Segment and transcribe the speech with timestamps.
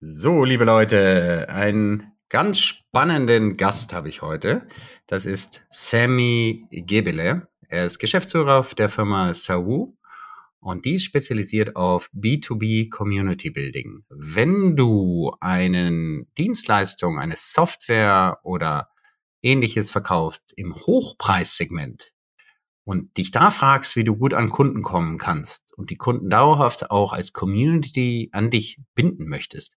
[0.00, 4.68] So, liebe Leute, einen ganz spannenden Gast habe ich heute.
[5.08, 7.48] Das ist Sammy Gebele.
[7.68, 9.96] Er ist Geschäftsführer der Firma Sawu
[10.60, 14.04] und die ist spezialisiert auf B2B Community Building.
[14.08, 18.90] Wenn du eine Dienstleistung, eine Software oder
[19.42, 22.12] ähnliches verkaufst im Hochpreissegment,
[22.88, 26.90] und dich da fragst, wie du gut an Kunden kommen kannst und die Kunden dauerhaft
[26.90, 29.76] auch als Community an dich binden möchtest,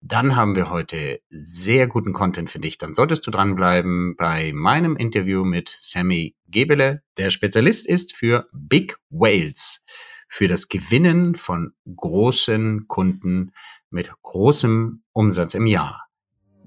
[0.00, 2.78] dann haben wir heute sehr guten Content für dich.
[2.78, 8.96] Dann solltest du dranbleiben bei meinem Interview mit Sammy Gebele, der Spezialist ist für Big
[9.10, 9.84] Whales,
[10.26, 13.52] für das Gewinnen von großen Kunden
[13.90, 16.06] mit großem Umsatz im Jahr.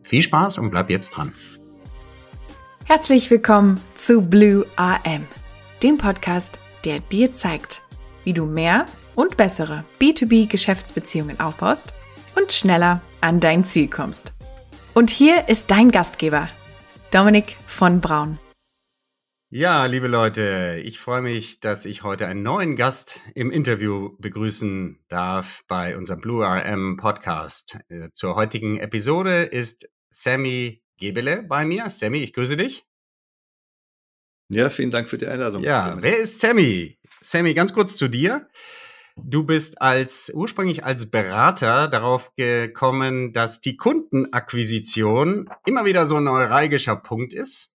[0.04, 1.34] Viel Spaß und bleib jetzt dran.
[2.86, 5.26] Herzlich willkommen zu Blue AM
[5.84, 7.82] dem Podcast, der dir zeigt,
[8.24, 8.86] wie du mehr
[9.16, 11.94] und bessere B2B-Geschäftsbeziehungen aufbaust
[12.36, 14.34] und schneller an dein Ziel kommst.
[14.94, 16.48] Und hier ist dein Gastgeber,
[17.12, 18.40] Dominik von Braun.
[19.50, 25.04] Ja, liebe Leute, ich freue mich, dass ich heute einen neuen Gast im Interview begrüßen
[25.10, 27.78] darf bei unserem Blue RM Podcast.
[27.90, 31.90] Äh, zur heutigen Episode ist Sammy Gebele bei mir.
[31.90, 32.86] Sammy, ich grüße dich.
[34.54, 35.64] Ja, vielen Dank für die Einladung.
[35.64, 36.98] Ja, wer ist Sammy?
[37.22, 38.50] Sammy, ganz kurz zu dir.
[39.16, 46.26] Du bist als ursprünglich als Berater darauf gekommen, dass die Kundenakquisition immer wieder so ein
[46.26, 47.72] neuralgischer Punkt ist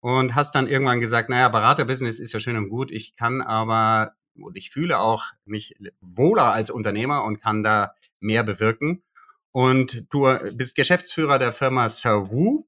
[0.00, 4.12] und hast dann irgendwann gesagt, naja, Beraterbusiness ist ja schön und gut, ich kann aber
[4.36, 9.02] und ich fühle auch mich wohler als Unternehmer und kann da mehr bewirken.
[9.50, 12.66] Und du bist Geschäftsführer der Firma Savu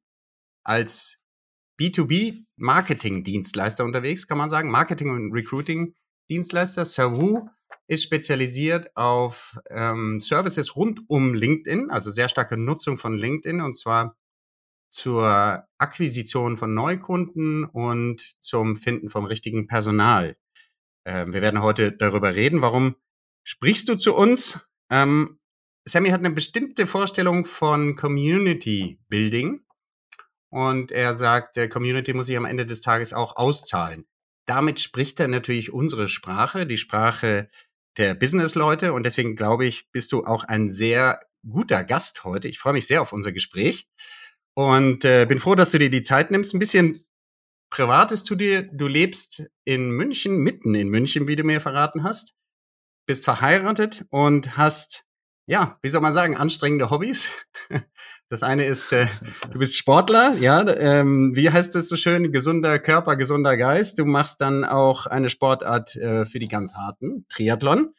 [0.64, 1.20] als
[1.78, 4.70] B2B-Marketing-Dienstleister unterwegs, kann man sagen.
[4.70, 6.84] Marketing- und Recruiting-Dienstleister.
[6.84, 7.48] Savu
[7.88, 13.77] ist spezialisiert auf ähm, Services rund um LinkedIn, also sehr starke Nutzung von LinkedIn und
[13.77, 14.16] zwar
[14.88, 20.37] zur Akquisition von Neukunden und zum Finden vom richtigen Personal.
[21.04, 22.62] Ähm, wir werden heute darüber reden.
[22.62, 22.97] Warum
[23.44, 24.66] sprichst du zu uns?
[24.91, 25.38] Ähm,
[25.84, 29.66] Sammy hat eine bestimmte Vorstellung von Community Building
[30.56, 34.06] und er sagt, der Community muss sich am Ende des Tages auch auszahlen.
[34.47, 37.50] Damit spricht er natürlich unsere Sprache, die Sprache
[37.99, 42.49] der Businessleute und deswegen glaube ich, bist du auch ein sehr guter Gast heute.
[42.49, 43.87] Ich freue mich sehr auf unser Gespräch
[44.55, 46.55] und äh, bin froh, dass du dir die Zeit nimmst.
[46.55, 47.05] Ein bisschen
[47.69, 48.62] Privates zu dir.
[48.62, 52.34] Du lebst in München, mitten in München, wie du mir verraten hast,
[53.06, 55.06] bist verheiratet und hast
[55.47, 57.31] ja, wie soll man sagen, anstrengende Hobbys.
[58.28, 59.06] Das eine ist, äh,
[59.53, 64.00] du bist Sportler, ja, ähm, wie heißt es so schön, gesunder Körper, gesunder Geist.
[64.00, 67.94] Du machst dann auch eine Sportart äh, für die ganz harten, Triathlon.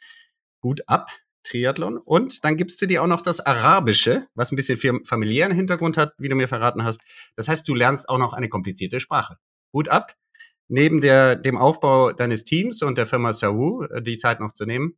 [0.60, 1.10] Gut ab,
[1.44, 1.98] Triathlon.
[1.98, 6.14] Und dann gibst du dir auch noch das Arabische, was ein bisschen familiären Hintergrund hat,
[6.18, 7.00] wie du mir verraten hast.
[7.38, 9.38] Das heißt, du lernst auch noch eine komplizierte Sprache.
[9.72, 10.14] Gut ab.
[10.68, 14.66] Neben der, dem Aufbau deines Teams und der Firma Sawu, äh, die Zeit noch zu
[14.66, 14.98] nehmen,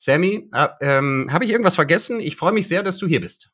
[0.00, 2.20] Sammy, äh, ähm, habe ich irgendwas vergessen?
[2.20, 3.50] Ich freue mich sehr, dass du hier bist.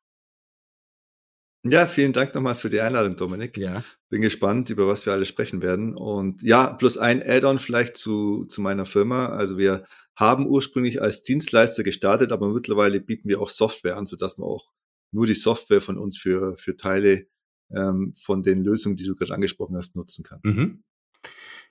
[1.64, 3.56] Ja, vielen Dank nochmals für die Einladung, Dominik.
[3.56, 3.82] Ja.
[4.10, 5.96] Bin gespannt, über was wir alle sprechen werden.
[5.96, 9.28] Und ja, plus ein Add-on vielleicht zu, zu meiner Firma.
[9.28, 14.36] Also wir haben ursprünglich als Dienstleister gestartet, aber mittlerweile bieten wir auch Software an, sodass
[14.38, 14.70] man auch
[15.10, 17.26] nur die Software von uns für, für Teile
[17.74, 20.40] ähm, von den Lösungen, die du gerade angesprochen hast, nutzen kann.
[20.42, 20.84] Mhm.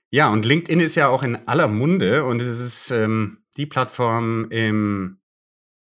[0.10, 4.50] Ja, und LinkedIn ist ja auch in aller Munde und es ist ähm, die Plattform
[4.52, 5.20] im,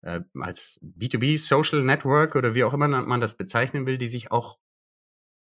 [0.02, 4.30] äh, als B2B Social Network oder wie auch immer man das bezeichnen will, die sich
[4.30, 4.58] auch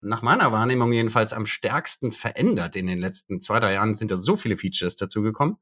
[0.01, 2.75] nach meiner Wahrnehmung jedenfalls am stärksten verändert.
[2.75, 5.57] In den letzten zwei, drei Jahren sind da so viele Features dazugekommen.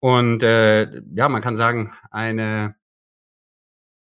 [0.00, 2.76] Und äh, ja, man kann sagen, eine,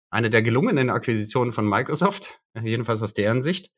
[0.10, 3.72] eine der gelungenen Akquisitionen von Microsoft, jedenfalls aus deren Sicht,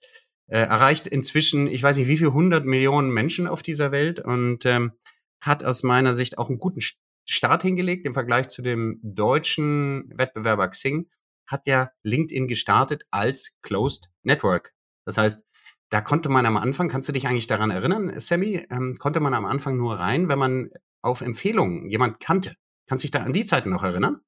[0.48, 4.66] äh, erreicht inzwischen, ich weiß nicht, wie viel hundert Millionen Menschen auf dieser Welt und
[4.66, 4.94] ähm,
[5.42, 6.82] hat aus meiner Sicht auch einen guten
[7.28, 11.10] Start hingelegt im Vergleich zu dem deutschen Wettbewerber Xing,
[11.46, 14.74] hat ja LinkedIn gestartet als Closed Network.
[15.06, 15.46] Das heißt,
[15.90, 19.34] da konnte man am Anfang, kannst du dich eigentlich daran erinnern, Sammy, ähm, konnte man
[19.34, 20.70] am Anfang nur rein, wenn man
[21.02, 22.56] auf Empfehlungen jemand kannte.
[22.88, 24.22] Kannst du dich da an die Zeiten noch erinnern?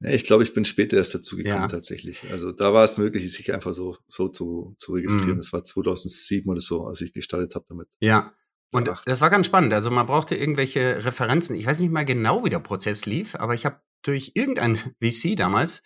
[0.00, 1.68] Ja, ich glaube, ich bin später erst dazu gekommen ja.
[1.68, 2.22] tatsächlich.
[2.30, 5.34] Also da war es möglich, sich einfach so, so zu, zu registrieren.
[5.34, 5.40] Mhm.
[5.40, 7.88] Das war 2007 oder so, als ich gestartet habe damit.
[8.00, 8.32] Ja,
[8.72, 9.72] und das war ganz spannend.
[9.72, 11.56] Also man brauchte irgendwelche Referenzen.
[11.56, 15.36] Ich weiß nicht mal genau, wie der Prozess lief, aber ich habe durch irgendein VC
[15.36, 15.82] damals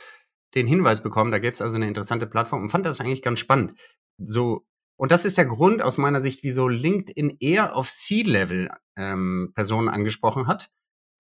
[0.55, 3.41] den Hinweis bekommen, da gäbe es also eine interessante Plattform und fand das eigentlich ganz
[3.41, 3.75] spannend.
[4.19, 4.67] So,
[4.97, 9.89] und das ist der Grund aus meiner Sicht, wieso LinkedIn eher auf C-Level ähm, Personen
[9.89, 10.71] angesprochen hat.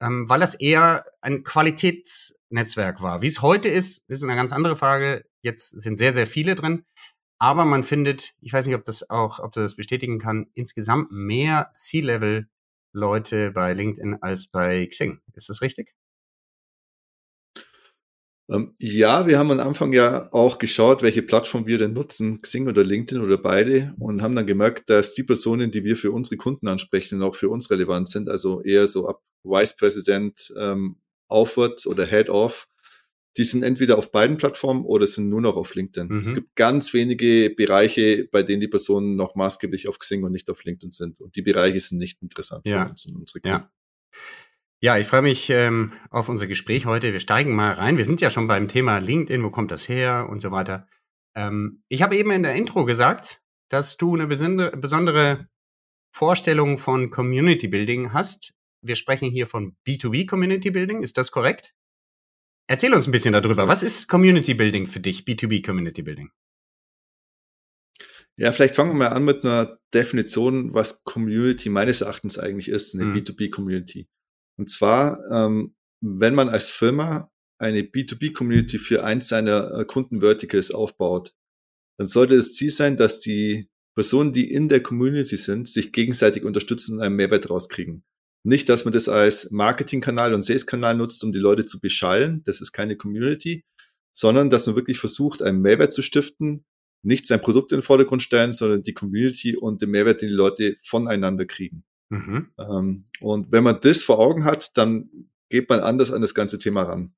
[0.02, 3.22] ähm, weil das eher ein Qualitätsnetzwerk war.
[3.22, 5.24] Wie es heute ist, ist eine ganz andere Frage.
[5.42, 6.84] Jetzt sind sehr, sehr viele drin.
[7.44, 11.12] Aber man findet, ich weiß nicht, ob das auch, ob du das bestätigen kann, insgesamt
[11.12, 15.20] mehr C-Level-Leute bei LinkedIn als bei Xing.
[15.34, 15.94] Ist das richtig?
[18.50, 22.66] Ähm, ja, wir haben am Anfang ja auch geschaut, welche Plattform wir denn nutzen, Xing
[22.66, 26.38] oder LinkedIn oder beide, und haben dann gemerkt, dass die Personen, die wir für unsere
[26.38, 30.96] Kunden ansprechen, auch für uns relevant sind, also eher so ab Vice President ähm,
[31.28, 32.68] aufwärts oder Head of,
[33.36, 36.08] die sind entweder auf beiden Plattformen oder sind nur noch auf LinkedIn.
[36.08, 36.20] Mhm.
[36.20, 40.48] Es gibt ganz wenige Bereiche, bei denen die Personen noch maßgeblich auf Xing und nicht
[40.50, 41.20] auf LinkedIn sind.
[41.20, 42.84] Und die Bereiche sind nicht interessant ja.
[42.84, 43.56] für uns und unsere Kunden.
[43.58, 43.70] Ja.
[44.80, 47.14] Ja, ich freue mich ähm, auf unser Gespräch heute.
[47.14, 47.96] Wir steigen mal rein.
[47.96, 50.86] Wir sind ja schon beim Thema LinkedIn, wo kommt das her und so weiter.
[51.34, 53.40] Ähm, ich habe eben in der Intro gesagt,
[53.70, 55.48] dass du eine besondere
[56.14, 58.52] Vorstellung von Community Building hast.
[58.82, 61.02] Wir sprechen hier von B2B Community Building.
[61.02, 61.74] Ist das korrekt?
[62.66, 63.68] Erzähl uns ein bisschen darüber.
[63.68, 66.30] Was ist Community Building für dich, B2B Community Building?
[68.36, 72.94] Ja, vielleicht fangen wir mal an mit einer Definition, was Community meines Erachtens eigentlich ist,
[72.94, 73.16] eine mhm.
[73.16, 74.08] B2B Community.
[74.56, 81.34] Und zwar, ähm, wenn man als Firma eine B2B-Community für eins seiner äh, Kundenverticals aufbaut,
[81.98, 86.44] dann sollte das Ziel sein, dass die Personen, die in der Community sind, sich gegenseitig
[86.44, 88.04] unterstützen und einen Mehrwert rauskriegen.
[88.46, 92.42] Nicht, dass man das als Marketingkanal und Sales-Kanal nutzt, um die Leute zu beschallen.
[92.44, 93.64] Das ist keine Community,
[94.12, 96.66] sondern dass man wirklich versucht, einen Mehrwert zu stiften,
[97.02, 100.34] nicht sein Produkt in den Vordergrund stellen, sondern die Community und den Mehrwert, den die
[100.34, 101.84] Leute voneinander kriegen.
[102.10, 102.50] Mhm.
[102.58, 105.08] Ähm, und wenn man das vor Augen hat, dann
[105.48, 107.14] geht man anders an das ganze Thema ran.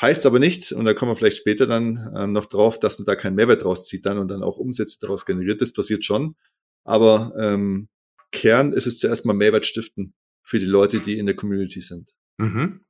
[0.00, 3.06] Heißt aber nicht, und da kommen wir vielleicht später dann ähm, noch drauf, dass man
[3.06, 5.60] da keinen Mehrwert rauszieht dann und dann auch Umsätze daraus generiert.
[5.60, 6.34] Das passiert schon.
[6.84, 7.88] Aber ähm,
[8.32, 10.14] Kern ist es zuerst mal Mehrwert stiften
[10.50, 12.10] für die Leute, die in der Community sind.
[12.38, 12.84] Mhm.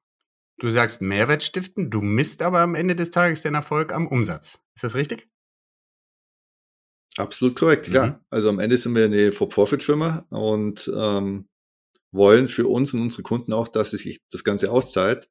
[0.58, 4.58] Du sagst Mehrwert stiften, du misst aber am Ende des Tages den Erfolg am Umsatz.
[4.74, 5.28] Ist das richtig?
[7.18, 7.94] Absolut korrekt, mhm.
[7.94, 8.24] ja.
[8.30, 11.48] Also am Ende sind wir eine For-Profit-Firma und ähm,
[12.12, 15.28] wollen für uns und unsere Kunden auch, dass sich das Ganze auszahlt.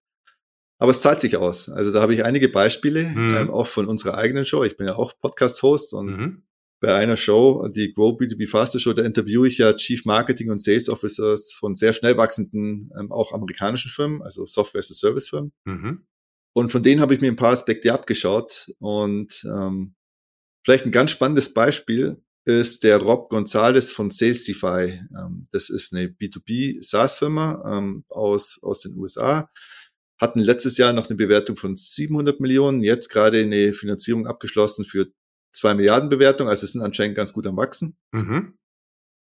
[0.77, 1.67] Aber es zahlt sich aus.
[1.67, 3.33] Also da habe ich einige Beispiele, mhm.
[3.35, 4.63] ähm, auch von unserer eigenen Show.
[4.63, 6.43] Ich bin ja auch Podcast-Host und mhm.
[6.79, 10.61] Bei einer Show, die Grow B2B Faster Show, da interviewe ich ja Chief Marketing und
[10.61, 15.29] Sales Officers von sehr schnell wachsenden, ähm, auch amerikanischen Firmen, also Software as a Service
[15.29, 15.51] Firmen.
[15.65, 16.05] Mhm.
[16.53, 19.95] Und von denen habe ich mir ein paar Aspekte abgeschaut und ähm,
[20.63, 25.01] Vielleicht ein ganz spannendes Beispiel ist der Rob Gonzalez von Salesify.
[25.17, 29.49] Ähm, das ist eine B2B SaaS-Firma ähm, aus, aus den USA.
[30.19, 35.07] Hatten letztes Jahr noch eine Bewertung von 700 Millionen, jetzt gerade eine Finanzierung abgeschlossen für
[35.51, 37.97] zwei Milliarden Bewertung, also sind anscheinend ganz gut am Wachsen.
[38.11, 38.53] Mhm.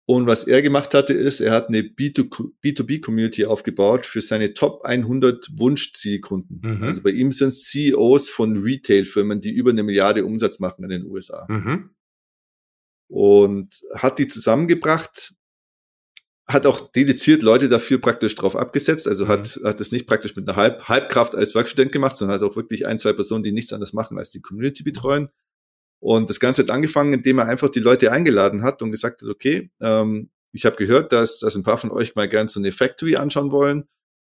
[0.10, 5.50] Und was er gemacht hatte, ist, er hat eine B2B-Community aufgebaut für seine Top 100
[5.58, 6.62] Wunschzielkunden.
[6.64, 6.84] Mhm.
[6.84, 10.90] Also bei ihm sind es CEOs von Retail-Firmen, die über eine Milliarde Umsatz machen in
[10.90, 11.46] den USA.
[11.50, 11.90] Mhm.
[13.10, 15.34] Und hat die zusammengebracht,
[16.48, 19.30] hat auch dediziert Leute dafür praktisch drauf abgesetzt, also mhm.
[19.30, 22.56] hat, hat es nicht praktisch mit einer Halb, Halbkraft als Werkstudent gemacht, sondern hat auch
[22.56, 25.28] wirklich ein, zwei Personen, die nichts anderes machen, als die Community betreuen.
[26.00, 29.30] Und das Ganze hat angefangen, indem er einfach die Leute eingeladen hat und gesagt hat,
[29.30, 32.72] okay, ähm, ich habe gehört, dass, dass ein paar von euch mal gern so eine
[32.72, 33.88] Factory anschauen wollen.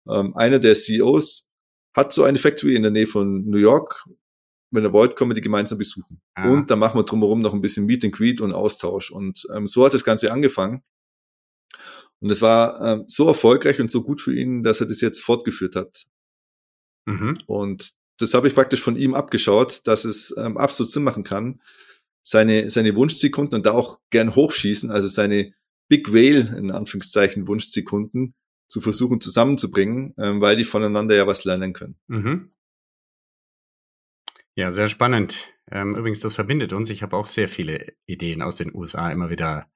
[0.10, 1.48] Ähm, einer der CEOs
[1.94, 4.06] hat so eine Factory in der Nähe von New York.
[4.72, 6.22] Wenn ihr wollt, können wir die gemeinsam besuchen.
[6.36, 6.50] Ah.
[6.50, 9.12] Und dann machen wir drumherum noch ein bisschen Meet and Greet und Austausch.
[9.12, 10.84] Und ähm, so hat das Ganze angefangen.
[12.20, 15.22] Und es war ähm, so erfolgreich und so gut für ihn, dass er das jetzt
[15.22, 16.08] fortgeführt hat.
[17.06, 17.38] Mhm.
[17.46, 21.62] Und das habe ich praktisch von ihm abgeschaut, dass es ähm, absolut Sinn machen kann,
[22.24, 25.54] seine, seine Wunschsekunden und da auch gern hochschießen, also seine
[25.88, 28.34] Big Whale, in Anführungszeichen, Wunschsekunden
[28.68, 31.96] zu versuchen zusammenzubringen, ähm, weil die voneinander ja was lernen können.
[32.08, 32.52] Mhm.
[34.56, 35.48] Ja, sehr spannend.
[35.72, 36.90] Ähm, übrigens, das verbindet uns.
[36.90, 39.70] Ich habe auch sehr viele Ideen aus den USA immer wieder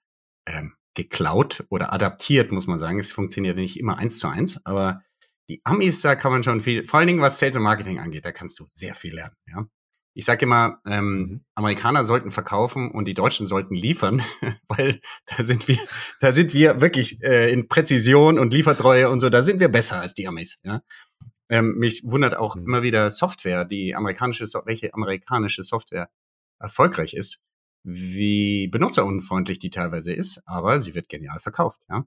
[0.45, 2.99] ähm, geklaut oder adaptiert, muss man sagen.
[2.99, 5.03] Es funktioniert nicht immer eins zu eins, aber
[5.51, 8.23] die Amis, da kann man schon viel, vor allen Dingen was Sales und Marketing angeht,
[8.23, 9.35] da kannst du sehr viel lernen.
[9.47, 9.67] Ja?
[10.13, 11.45] Ich sage immer, ähm, mhm.
[11.55, 14.21] Amerikaner sollten verkaufen und die Deutschen sollten liefern,
[14.69, 15.77] weil da sind wir,
[16.21, 19.99] da sind wir wirklich äh, in Präzision und Liefertreue und so, da sind wir besser
[19.99, 20.57] als die Amis.
[20.63, 20.81] Ja?
[21.49, 22.63] Ähm, mich wundert auch mhm.
[22.63, 26.09] immer wieder Software, die amerikanische, welche amerikanische Software
[26.59, 27.41] erfolgreich ist,
[27.83, 31.81] wie benutzerunfreundlich die teilweise ist, aber sie wird genial verkauft.
[31.89, 32.05] Ja?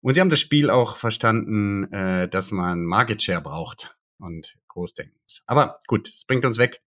[0.00, 4.94] Und sie haben das Spiel auch verstanden, äh, dass man Market Share braucht und groß
[4.94, 5.42] denken muss.
[5.46, 6.80] Aber gut, es bringt uns weg.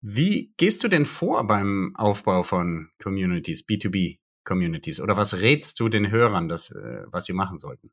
[0.00, 5.00] Wie gehst du denn vor beim Aufbau von Communities, B2B Communities?
[5.00, 7.90] Oder was rätst du den Hörern, dass, äh, was sie machen sollten?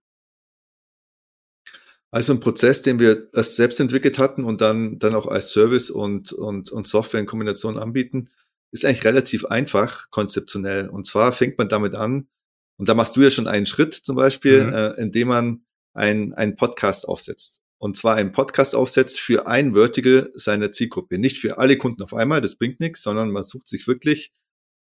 [2.12, 5.90] Also ein Prozess, den wir erst selbst entwickelt hatten und dann, dann auch als Service
[5.90, 8.30] und, und, und Software in Kombination anbieten,
[8.72, 10.88] ist eigentlich relativ einfach konzeptionell.
[10.88, 12.28] Und zwar fängt man damit an,
[12.78, 14.74] und da machst du ja schon einen Schritt zum Beispiel, mhm.
[14.74, 17.62] äh, indem man ein, einen Podcast aufsetzt.
[17.78, 21.20] Und zwar einen Podcast aufsetzt für ein Vertical seiner Zielgruppe.
[21.20, 24.34] Nicht für alle Kunden auf einmal, das bringt nichts, sondern man sucht sich wirklich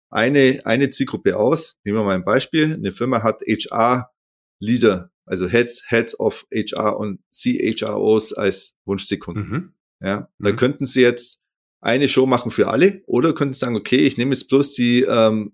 [0.09, 1.79] eine, eine Zielgruppe aus.
[1.83, 2.73] Nehmen wir mal ein Beispiel.
[2.73, 9.49] Eine Firma hat HR-Leader, also Heads, Heads of HR und CHROs als Wunschsekunden.
[9.49, 9.73] Mhm.
[10.01, 10.45] Ja, mhm.
[10.45, 11.39] da könnten sie jetzt
[11.81, 15.53] eine Show machen für alle oder könnten sagen, okay, ich nehme jetzt bloß die ähm,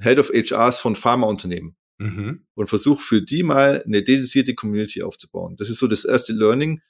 [0.00, 2.46] Head of HRs von Pharmaunternehmen mhm.
[2.54, 5.56] und versuche für die mal eine dedizierte Community aufzubauen.
[5.56, 6.80] Das ist so das erste Learning,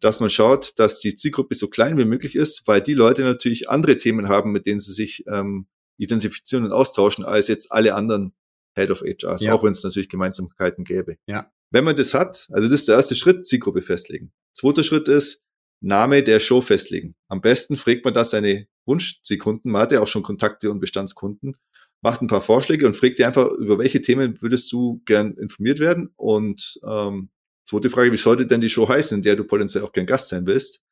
[0.00, 3.70] dass man schaut, dass die Zielgruppe so klein wie möglich ist, weil die Leute natürlich
[3.70, 8.34] andere Themen haben, mit denen sie sich ähm, identifizieren und austauschen, als jetzt alle anderen
[8.74, 9.54] Head of HRs, ja.
[9.54, 11.16] auch wenn es natürlich Gemeinsamkeiten gäbe.
[11.26, 11.50] Ja.
[11.70, 14.32] Wenn man das hat, also das ist der erste Schritt, Zielgruppe festlegen.
[14.54, 15.42] Zweiter Schritt ist,
[15.80, 17.14] Name der Show festlegen.
[17.28, 21.56] Am besten fragt man da seine Wunschzielkunden, man hat ja auch schon Kontakte und Bestandskunden,
[22.02, 25.78] macht ein paar Vorschläge und fragt die einfach, über welche Themen würdest du gern informiert
[25.78, 26.12] werden?
[26.16, 27.30] Und ähm,
[27.64, 30.28] zweite Frage, wie sollte denn die Show heißen, in der du potenziell auch gern Gast
[30.28, 30.82] sein willst?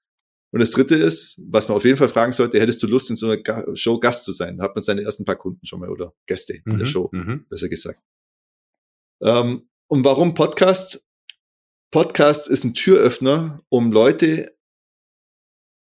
[0.51, 3.17] Und das dritte ist, was man auf jeden Fall fragen sollte, hättest du Lust, in
[3.17, 4.59] so einer Show Gast zu sein?
[4.59, 7.09] Da hat man seine ersten paar Kunden schon mal oder Gäste in der mhm, Show,
[7.13, 7.45] mhm.
[7.49, 8.01] besser gesagt.
[9.21, 11.05] Ähm, und warum Podcast?
[11.91, 14.57] Podcast ist ein Türöffner, um Leute,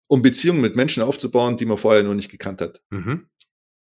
[0.08, 2.82] um Beziehungen mit Menschen aufzubauen, die man vorher noch nicht gekannt hat.
[2.90, 3.28] Mhm.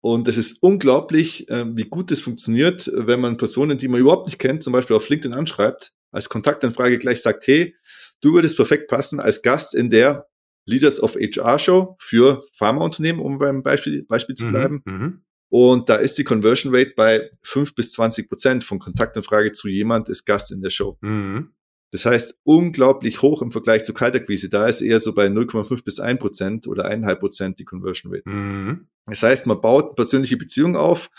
[0.06, 4.26] Und es ist unglaublich, äh, wie gut es funktioniert, wenn man Personen, die man überhaupt
[4.26, 7.74] nicht kennt, zum Beispiel auf LinkedIn anschreibt, als Kontaktanfrage gleich sagt, hey,
[8.20, 10.28] du würdest perfekt passen als Gast in der
[10.64, 14.82] Leaders of HR Show für Pharmaunternehmen, um beim Beispiel, Beispiel zu mhm, bleiben.
[14.84, 19.66] Mhm, und da ist die Conversion Rate bei fünf bis zwanzig Prozent von Kontaktanfrage zu
[19.66, 20.98] jemand ist Gast in der Show.
[21.00, 21.50] Mhm.
[21.92, 24.48] Das heißt, unglaublich hoch im Vergleich zu Kaltakquise.
[24.48, 28.28] Da ist eher so bei 0,5 bis 1 Prozent oder 1,5 Prozent die Conversion Rate.
[28.28, 28.88] Mhm.
[29.06, 31.10] Das heißt, man baut persönliche Beziehungen auf,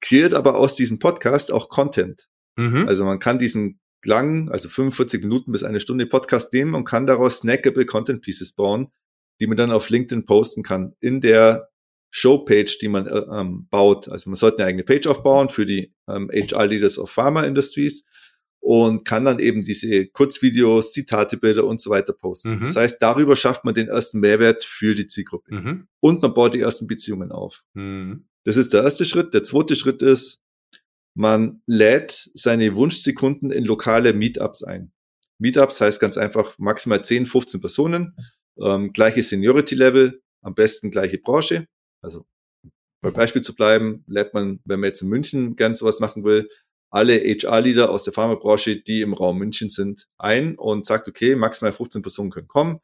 [0.00, 2.28] kreiert aber aus diesem Podcast auch Content.
[2.56, 2.88] Mhm.
[2.88, 7.06] Also man kann diesen lang, also 45 Minuten bis eine Stunde Podcast nehmen und kann
[7.06, 8.88] daraus snackable Content Pieces bauen,
[9.40, 11.68] die man dann auf LinkedIn posten kann in der
[12.10, 14.08] Showpage, die man äh, ähm, baut.
[14.08, 18.06] Also man sollte eine eigene Page aufbauen für die ähm, HR Leaders of Pharma Industries
[18.66, 22.56] und kann dann eben diese Kurzvideos, Zitate, Bilder und so weiter posten.
[22.56, 22.60] Mhm.
[22.62, 25.54] Das heißt, darüber schafft man den ersten Mehrwert für die Zielgruppe.
[25.54, 25.86] Mhm.
[26.00, 27.62] Und man baut die ersten Beziehungen auf.
[27.74, 28.26] Mhm.
[28.42, 29.34] Das ist der erste Schritt.
[29.34, 30.42] Der zweite Schritt ist,
[31.14, 34.90] man lädt seine Wunschsekunden in lokale Meetups ein.
[35.38, 38.16] Meetups heißt ganz einfach maximal 10, 15 Personen,
[38.58, 41.68] ähm, gleiche Seniority-Level, am besten gleiche Branche.
[42.02, 42.26] Also
[43.00, 46.48] bei Beispiel zu bleiben, lädt man, wenn man jetzt in München gern sowas machen will,
[46.90, 51.72] alle HR-Leader aus der Pharmabranche, die im Raum München sind, ein und sagt, okay, maximal
[51.72, 52.80] 15 Personen können kommen.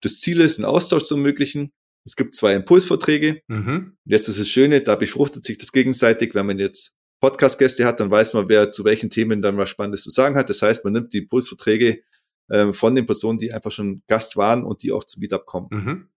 [0.00, 1.72] Das Ziel ist, einen Austausch zu ermöglichen.
[2.04, 3.42] Es gibt zwei Impulsvorträge.
[3.48, 3.96] Mhm.
[4.04, 8.10] Jetzt ist es Schöne, da befruchtet sich das gegenseitig, wenn man jetzt Podcast-Gäste hat, dann
[8.10, 10.48] weiß man, wer zu welchen Themen dann was Spannendes zu sagen hat.
[10.48, 12.02] Das heißt, man nimmt die Impulsverträge
[12.48, 15.68] äh, von den Personen, die einfach schon Gast waren und die auch zum Meetup kommen.
[15.70, 16.08] Mhm.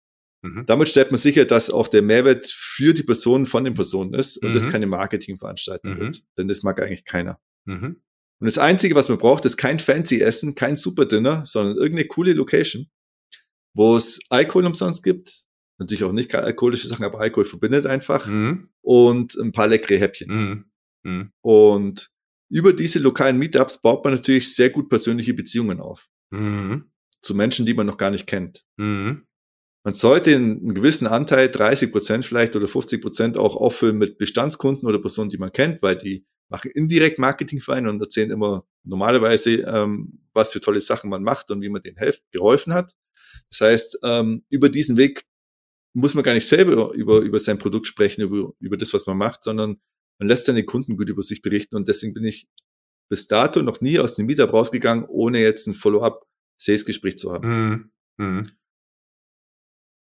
[0.43, 0.65] Mhm.
[0.65, 4.37] Damit stellt man sicher, dass auch der Mehrwert für die Personen von den Personen ist
[4.37, 4.53] und mhm.
[4.53, 5.99] das keine Marketingveranstaltung mhm.
[5.99, 6.23] wird.
[6.37, 7.39] Denn das mag eigentlich keiner.
[7.65, 8.01] Mhm.
[8.39, 12.07] Und das Einzige, was man braucht, ist kein fancy Essen, kein Super Dinner, sondern irgendeine
[12.07, 12.89] coole Location,
[13.73, 15.45] wo es Alkohol umsonst gibt.
[15.79, 18.27] Natürlich auch nicht alkoholische Sachen, aber Alkohol verbindet einfach.
[18.27, 18.69] Mhm.
[18.81, 20.29] Und ein paar leckere Häppchen.
[20.29, 20.65] Mhm.
[21.03, 21.31] Mhm.
[21.41, 22.11] Und
[22.49, 26.09] über diese lokalen Meetups baut man natürlich sehr gut persönliche Beziehungen auf.
[26.31, 26.91] Mhm.
[27.21, 28.65] Zu Menschen, die man noch gar nicht kennt.
[28.75, 29.25] Mhm.
[29.85, 34.87] Man sollte einen gewissen Anteil, 30 Prozent vielleicht oder 50 Prozent auch auffüllen mit Bestandskunden
[34.87, 38.65] oder Personen, die man kennt, weil die machen indirekt Marketing für einen und erzählen immer
[38.83, 42.95] normalerweise, ähm, was für tolle Sachen man macht und wie man denen helft, geholfen hat.
[43.49, 45.25] Das heißt, ähm, über diesen Weg
[45.93, 49.17] muss man gar nicht selber über, über sein Produkt sprechen, über, über das, was man
[49.17, 49.77] macht, sondern
[50.19, 52.47] man lässt seine Kunden gut über sich berichten und deswegen bin ich
[53.09, 57.91] bis dato noch nie aus dem Meetup rausgegangen, ohne jetzt ein Follow-up-Sales-Gespräch zu haben.
[58.17, 58.51] Mhm.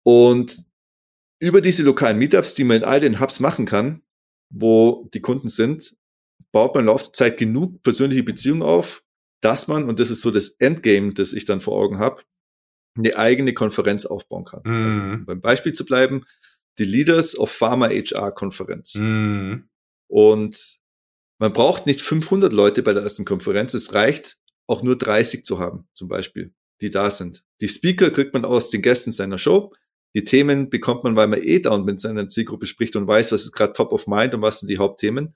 [0.06, 0.64] Und
[1.40, 4.02] über diese lokalen Meetups, die man in all den Hubs machen kann,
[4.50, 5.96] wo die Kunden sind,
[6.52, 9.02] baut man im Laufe der Zeit genug persönliche Beziehungen auf,
[9.40, 12.22] dass man, und das ist so das Endgame, das ich dann vor Augen habe,
[12.96, 14.62] eine eigene Konferenz aufbauen kann.
[14.64, 15.10] Also, mhm.
[15.10, 16.24] Also, beim Beispiel zu bleiben,
[16.78, 18.94] die Leaders of Pharma HR Konferenz.
[18.94, 19.68] Mhm.
[20.06, 20.78] Und
[21.40, 23.74] man braucht nicht 500 Leute bei der ersten Konferenz.
[23.74, 27.42] Es reicht auch nur 30 zu haben, zum Beispiel, die da sind.
[27.60, 29.72] Die Speaker kriegt man aus den Gästen seiner Show.
[30.14, 33.32] Die Themen bekommt man, weil man eh da und mit seiner Zielgruppe spricht und weiß,
[33.32, 35.34] was ist gerade top of mind und was sind die Hauptthemen.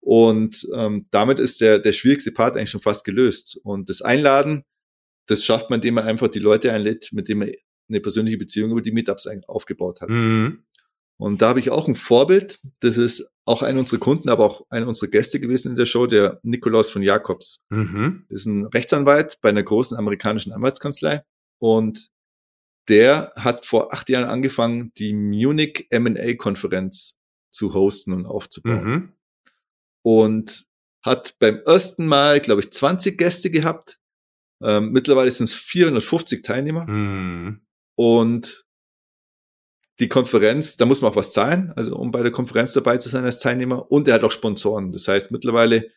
[0.00, 3.58] Und ähm, damit ist der, der schwierigste Part eigentlich schon fast gelöst.
[3.62, 4.64] Und das Einladen,
[5.26, 7.52] das schafft man, indem man einfach die Leute einlädt, mit denen man
[7.88, 10.08] eine persönliche Beziehung über die Meetups aufgebaut hat.
[10.08, 10.64] Mhm.
[11.18, 12.58] Und da habe ich auch ein Vorbild.
[12.80, 16.06] Das ist auch einer unserer Kunden, aber auch einer unserer Gäste gewesen in der Show,
[16.06, 17.62] der Nikolaus von Jakobs.
[17.70, 18.24] Mhm.
[18.28, 21.22] Das ist ein Rechtsanwalt bei einer großen amerikanischen Anwaltskanzlei.
[21.58, 22.10] Und
[22.88, 27.16] der hat vor acht Jahren angefangen, die Munich M&A-Konferenz
[27.50, 28.84] zu hosten und aufzubauen.
[28.84, 29.12] Mhm.
[30.02, 30.66] Und
[31.02, 33.98] hat beim ersten Mal, glaube ich, 20 Gäste gehabt.
[34.62, 36.86] Ähm, mittlerweile sind es 450 Teilnehmer.
[36.86, 37.66] Mhm.
[37.96, 38.64] Und
[39.98, 43.08] die Konferenz, da muss man auch was zahlen, also um bei der Konferenz dabei zu
[43.08, 43.90] sein als Teilnehmer.
[43.90, 44.92] Und er hat auch Sponsoren.
[44.92, 45.90] Das heißt, mittlerweile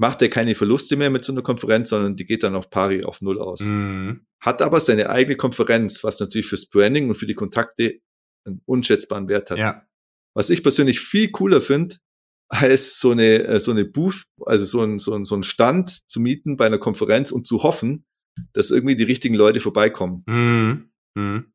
[0.00, 3.04] macht er keine Verluste mehr mit so einer Konferenz, sondern die geht dann auf pari,
[3.04, 3.60] auf Null aus.
[3.60, 4.24] Mhm.
[4.40, 8.00] Hat aber seine eigene Konferenz, was natürlich fürs Branding und für die Kontakte
[8.46, 9.58] einen unschätzbaren Wert hat.
[9.58, 9.86] Ja.
[10.34, 11.96] Was ich persönlich viel cooler finde,
[12.48, 16.00] als so eine, äh, so eine Booth, also so ein, so ein, so ein Stand
[16.08, 18.06] zu mieten bei einer Konferenz und zu hoffen,
[18.54, 20.24] dass irgendwie die richtigen Leute vorbeikommen.
[20.26, 20.92] Mhm.
[21.14, 21.52] Mhm.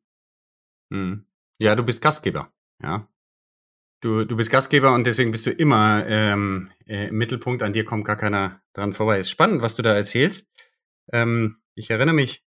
[0.90, 1.26] Mhm.
[1.58, 3.08] Ja, du bist Gastgeber, ja.
[4.00, 7.62] Du, du bist Gastgeber und deswegen bist du immer ähm, äh, im Mittelpunkt.
[7.62, 9.18] An dir kommt gar keiner dran vorbei.
[9.20, 10.50] Ist spannend, was du da erzählst.
[11.12, 12.44] Ähm, ich erinnere mich,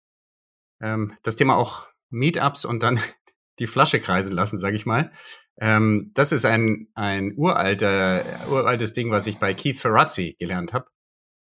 [0.81, 2.99] ähm, das Thema auch Meetups und dann
[3.59, 5.11] die Flasche kreisen lassen, sage ich mal.
[5.57, 10.87] Ähm, das ist ein, ein uralter, uraltes Ding, was ich bei Keith Ferrazzi gelernt habe.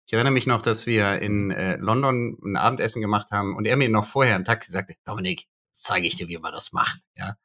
[0.08, 3.78] Ich erinnere mich noch, dass wir in äh, London ein Abendessen gemacht haben und er
[3.78, 7.00] mir noch vorher im Taxi sagte, Dominik, zeige ich dir, wie man das macht.
[7.16, 7.36] Ja.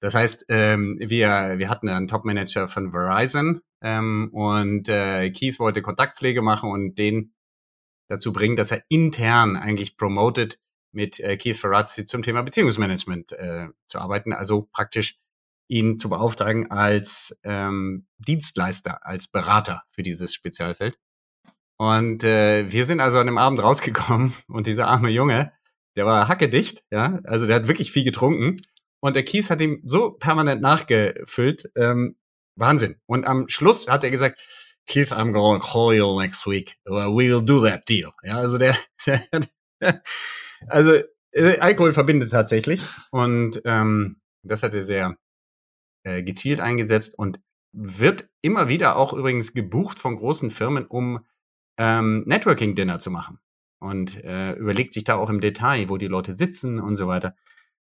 [0.00, 5.82] Das heißt, ähm, wir, wir hatten einen Top-Manager von Verizon ähm, und äh, Keith wollte
[5.82, 7.34] Kontaktpflege machen und den
[8.08, 10.58] dazu bringen, dass er intern eigentlich promotet,
[10.92, 14.32] mit äh, Keith Ferrazzi zum Thema Beziehungsmanagement äh, zu arbeiten.
[14.32, 15.18] Also praktisch
[15.68, 20.98] ihn zu beauftragen als ähm, Dienstleister, als Berater für dieses Spezialfeld.
[21.76, 25.52] Und äh, wir sind also an dem Abend rausgekommen und dieser arme Junge,
[25.96, 28.56] der war hackedicht, ja, also der hat wirklich viel getrunken
[29.00, 32.16] und der Keith hat ihm so permanent nachgefüllt, ähm,
[32.56, 32.96] Wahnsinn.
[33.06, 34.38] Und am Schluss hat er gesagt,
[34.86, 36.76] Keith, I'm going to call you next week.
[36.84, 38.12] We'll do that deal.
[38.22, 38.76] Ja, also der,
[40.68, 41.00] also
[41.32, 45.16] äh, Alkohol verbindet tatsächlich und ähm, das hat er sehr
[46.02, 47.40] äh, gezielt eingesetzt und
[47.72, 51.24] wird immer wieder auch übrigens gebucht von großen Firmen, um
[51.78, 53.38] ähm, Networking-Dinner zu machen
[53.78, 57.36] und äh, überlegt sich da auch im Detail, wo die Leute sitzen und so weiter.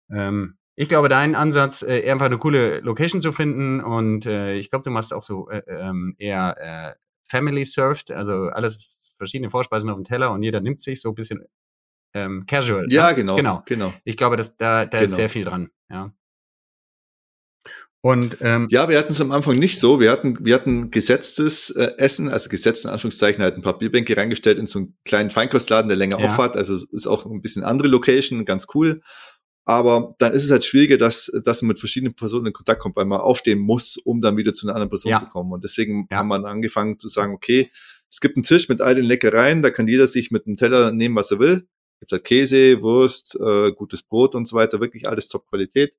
[0.10, 4.72] Ähm, ich glaube, dein Ansatz, äh, einfach eine coole Location zu finden und äh, ich
[4.72, 6.96] glaube, du machst auch so äh, ähm, eher äh,
[7.30, 11.16] Family Served, also alles verschiedene Vorspeisen auf dem Teller und jeder nimmt sich so ein
[11.16, 11.46] bisschen
[12.16, 12.88] ähm, casual.
[12.90, 13.16] Ja, ne?
[13.16, 13.64] genau, genau.
[13.68, 13.94] Genau.
[14.06, 15.04] Ich glaube, dass da, da genau.
[15.04, 15.70] ist sehr viel dran.
[15.92, 16.12] Ja.
[18.04, 20.00] Und ähm, ja, wir hatten es am Anfang nicht so.
[20.00, 24.18] Wir hatten, wir hatten gesetztes äh, Essen, also gesetzt in Anführungszeichen, halt ein paar Bierbänke
[24.18, 26.26] reingestellt in so einen kleinen Feinkostladen, der länger ja.
[26.26, 26.58] aufhat.
[26.58, 29.04] Also ist auch ein bisschen andere Location, ganz cool.
[29.66, 32.96] Aber dann ist es halt schwieriger, dass, dass man mit verschiedenen Personen in Kontakt kommt,
[32.96, 35.18] weil man aufstehen muss, um dann wieder zu einer anderen Person ja.
[35.18, 35.52] zu kommen.
[35.52, 36.18] Und deswegen ja.
[36.18, 37.70] haben wir angefangen zu sagen, okay,
[38.10, 40.92] es gibt einen Tisch mit all den Leckereien, da kann jeder sich mit einem Teller
[40.92, 41.68] nehmen, was er will.
[41.96, 45.94] Es gibt halt Käse, Wurst, äh, gutes Brot und so weiter, wirklich alles Top-Qualität.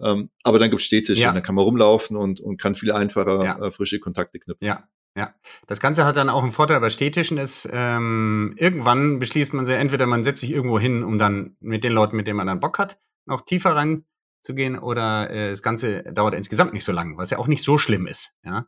[0.00, 1.32] Ähm, aber dann gibt es Städtische, ja.
[1.32, 4.66] da kann man rumlaufen und, und kann viel einfacher äh, frische Kontakte knüpfen.
[4.66, 5.34] Ja, ja.
[5.66, 9.76] Das Ganze hat dann auch einen Vorteil bei Städtischen ist, ähm, irgendwann beschließt man sich,
[9.76, 12.60] entweder man setzt sich irgendwo hin, um dann mit den Leuten, mit denen man dann
[12.60, 17.30] Bock hat, noch tiefer reinzugehen, oder äh, das Ganze dauert insgesamt nicht so lang, was
[17.30, 18.34] ja auch nicht so schlimm ist.
[18.44, 18.66] Ja.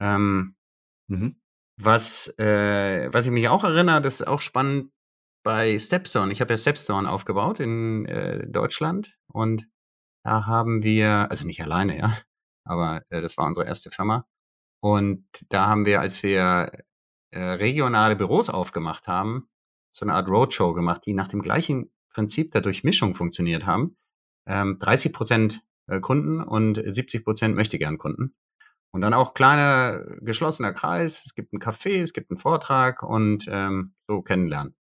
[0.00, 0.56] Ähm,
[1.08, 1.40] mhm.
[1.78, 4.92] Was, äh, was ich mich auch erinnere, das ist auch spannend
[5.42, 6.32] bei Stepstone.
[6.32, 9.68] Ich habe ja Stepstone aufgebaut in äh, Deutschland und
[10.24, 12.18] da haben wir, also nicht alleine, ja,
[12.64, 14.26] aber äh, das war unsere erste Firma.
[14.80, 16.72] Und da haben wir, als wir
[17.30, 19.48] äh, regionale Büros aufgemacht haben,
[19.90, 23.96] so eine Art Roadshow gemacht, die nach dem gleichen Prinzip der Durchmischung funktioniert haben.
[24.46, 28.34] Ähm, 30 Prozent äh, Kunden und 70 Prozent möchtegern Kunden.
[28.92, 31.24] Und dann auch kleiner, geschlossener Kreis.
[31.24, 34.74] Es gibt ein Café, es gibt einen Vortrag und ähm, so kennenlernen.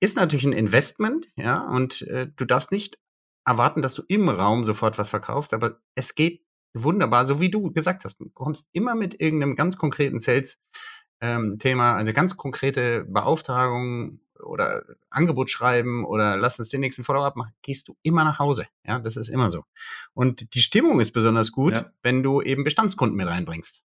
[0.00, 2.98] Ist natürlich ein Investment, ja, und äh, du darfst nicht
[3.44, 6.43] erwarten, dass du im Raum sofort was verkaufst, aber es geht
[6.74, 8.20] wunderbar, so wie du gesagt hast.
[8.20, 15.50] Du kommst immer mit irgendeinem ganz konkreten Sales-Thema, ähm, eine ganz konkrete Beauftragung oder Angebot
[15.50, 18.66] schreiben oder lass uns den nächsten Follow-up machen, gehst du immer nach Hause.
[18.84, 19.64] Ja, das ist immer so.
[20.12, 21.90] Und die Stimmung ist besonders gut, ja.
[22.02, 23.82] wenn du eben Bestandskunden mit reinbringst.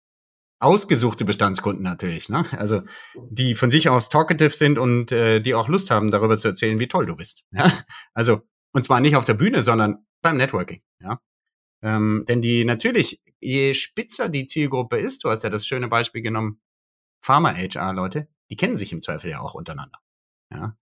[0.62, 2.46] Ausgesuchte Bestandskunden natürlich, ne?
[2.52, 2.82] Also
[3.16, 6.80] die von sich aus talkative sind und äh, die auch Lust haben, darüber zu erzählen,
[6.80, 7.46] wie toll du bist.
[7.52, 7.72] Ja?
[8.14, 8.42] Also
[8.74, 10.82] und zwar nicht auf der Bühne, sondern beim Networking.
[11.02, 11.22] Ja?
[11.82, 16.22] Ähm, denn die natürlich, je spitzer die Zielgruppe ist, du hast ja das schöne Beispiel
[16.22, 16.62] genommen,
[17.22, 20.00] Pharma-HR-Leute, die kennen sich im Zweifel ja auch untereinander.
[20.52, 20.78] Ja?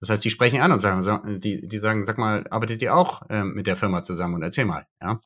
[0.00, 3.22] Das heißt, die sprechen an und sagen, die, die sagen, sag mal, arbeitet ihr auch
[3.30, 5.20] ähm, mit der Firma zusammen und erzähl mal, ja.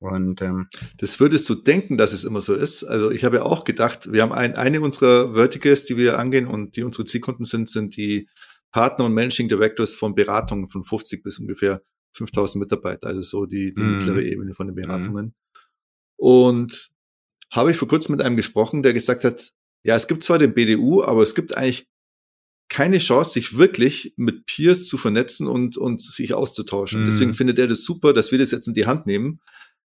[0.00, 2.84] Und ähm, das würdest du denken, dass es immer so ist.
[2.84, 6.46] Also ich habe ja auch gedacht, wir haben ein, eine unserer Verticals, die wir angehen
[6.46, 8.28] und die unsere Zielkunden sind, sind die
[8.70, 13.74] Partner und Managing Directors von Beratungen von 50 bis ungefähr 5000 Mitarbeiter, also so die,
[13.74, 13.92] die mm.
[13.96, 14.82] mittlere Ebene von den mhm.
[14.82, 15.34] Beratungen.
[16.16, 16.90] Und
[17.50, 19.52] habe ich vor kurzem mit einem gesprochen, der gesagt hat,
[19.84, 21.86] ja, es gibt zwar den BDU, aber es gibt eigentlich
[22.68, 27.04] keine Chance, sich wirklich mit Peers zu vernetzen und, und sich auszutauschen.
[27.04, 27.06] Mm.
[27.06, 29.40] Deswegen findet er das super, dass wir das jetzt in die Hand nehmen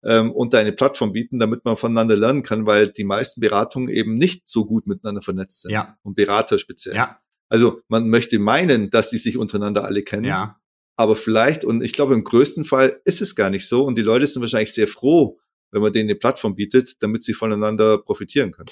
[0.05, 4.15] ähm, und eine Plattform bieten, damit man voneinander lernen kann, weil die meisten Beratungen eben
[4.15, 5.73] nicht so gut miteinander vernetzt sind.
[5.73, 5.97] Ja.
[6.03, 6.95] Und Berater speziell.
[6.95, 7.21] Ja.
[7.49, 10.25] Also man möchte meinen, dass sie sich untereinander alle kennen.
[10.25, 10.61] Ja.
[10.97, 13.85] Aber vielleicht, und ich glaube, im größten Fall ist es gar nicht so.
[13.85, 15.39] Und die Leute sind wahrscheinlich sehr froh,
[15.71, 18.71] wenn man denen eine Plattform bietet, damit sie voneinander profitieren können.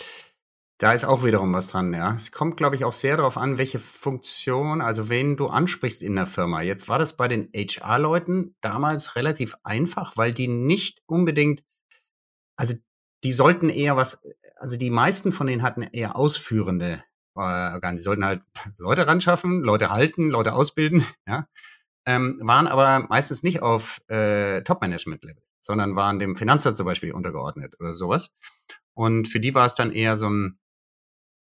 [0.79, 2.15] Da ist auch wiederum was dran, ja.
[2.15, 6.17] Es kommt, glaube ich, auch sehr darauf an, welche Funktion, also wen du ansprichst in
[6.17, 6.63] der Firma.
[6.63, 11.63] Jetzt war das bei den HR-Leuten damals relativ einfach, weil die nicht unbedingt,
[12.57, 12.75] also
[13.23, 14.21] die sollten eher was,
[14.57, 17.05] also die meisten von denen hatten eher ausführende
[17.37, 17.99] äh, Organe.
[17.99, 18.43] Die sollten halt
[18.77, 21.47] Leute ran schaffen, Leute halten, Leute ausbilden, ja.
[22.07, 27.81] Ähm, waren aber meistens nicht auf äh, Top-Management-Level, sondern waren dem Finanzer zum Beispiel untergeordnet
[27.81, 28.35] oder sowas.
[28.95, 30.59] Und für die war es dann eher so ein,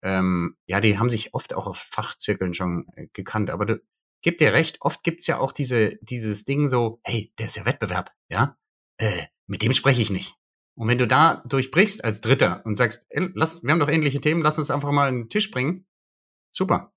[0.03, 3.81] ähm, ja, die haben sich oft auch auf Fachzirkeln schon äh, gekannt, aber du
[4.21, 7.65] gib dir recht, oft gibt's ja auch diese, dieses Ding so, hey, der ist ja
[7.65, 8.57] Wettbewerb, ja,
[8.97, 10.35] äh, mit dem spreche ich nicht.
[10.75, 14.21] Und wenn du da durchbrichst als Dritter und sagst, ey, lass, wir haben doch ähnliche
[14.21, 15.85] Themen, lass uns einfach mal den Tisch bringen,
[16.51, 16.93] super.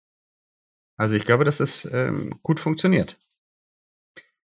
[0.96, 3.18] Also ich glaube, dass das ähm, gut funktioniert.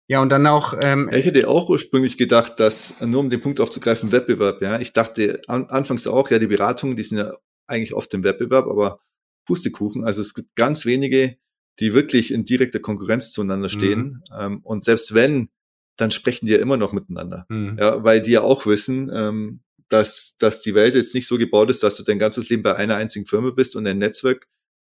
[0.09, 0.75] Ja, und dann auch.
[0.83, 4.79] Ähm, ich hätte auch ursprünglich gedacht, dass, nur um den Punkt aufzugreifen, Wettbewerb, ja.
[4.81, 7.33] Ich dachte an, anfangs auch, ja, die Beratungen, die sind ja
[7.67, 9.01] eigentlich oft im Wettbewerb, aber
[9.47, 10.05] Pustekuchen.
[10.05, 11.37] Also es gibt ganz wenige,
[11.81, 14.23] die wirklich in direkter Konkurrenz zueinander stehen.
[14.31, 14.39] Mhm.
[14.39, 15.49] Ähm, und selbst wenn,
[15.97, 17.47] dann sprechen die ja immer noch miteinander.
[17.49, 17.77] Mhm.
[17.79, 21.71] Ja, weil die ja auch wissen, ähm, dass, dass die Welt jetzt nicht so gebaut
[21.71, 24.49] ist, dass du dein ganzes Leben bei einer einzigen Firma bist und ein Netzwerk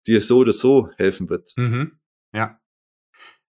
[0.07, 1.53] dir so oder so helfen wird.
[1.57, 1.99] Mhm.
[2.33, 2.59] Ja.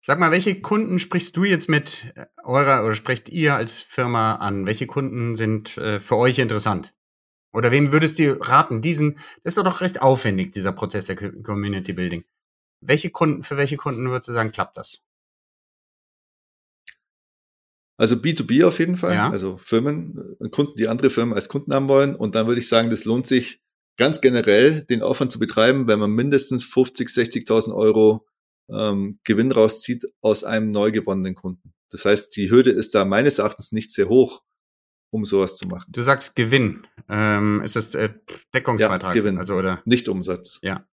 [0.07, 4.35] Sag mal, welche Kunden sprichst du jetzt mit äh, eurer oder sprecht ihr als Firma
[4.35, 4.67] an?
[4.67, 6.93] Welche Kunden sind äh, für euch interessant?
[7.55, 11.95] Oder wem würdest du raten, diesen, das ist doch recht aufwendig, dieser Prozess der Community
[11.95, 12.23] Building.
[12.83, 15.01] Welche Kunden, für welche Kunden würdest du sagen, klappt das?
[17.97, 19.31] Also B2B auf jeden Fall, ja.
[19.31, 22.15] also Firmen, äh, Kunden, die andere Firmen als Kunden haben wollen.
[22.15, 23.63] Und dann würde ich sagen, das lohnt sich
[23.97, 28.27] ganz generell, den Aufwand zu betreiben, wenn man mindestens 50, 60.000 Euro
[28.71, 31.75] ähm, Gewinn rauszieht aus einem neu gewonnenen Kunden.
[31.91, 34.43] Das heißt, die Hürde ist da meines Erachtens nicht sehr hoch,
[35.11, 35.93] um sowas zu machen.
[35.93, 36.87] Du sagst Gewinn.
[37.09, 38.11] Ähm, ist das äh,
[38.53, 39.15] Deckungsbeitrag?
[39.15, 39.39] Ja, Gewinn.
[39.39, 39.83] Also, oder?
[39.85, 40.59] Nicht Umsatz.
[40.63, 40.87] Ja.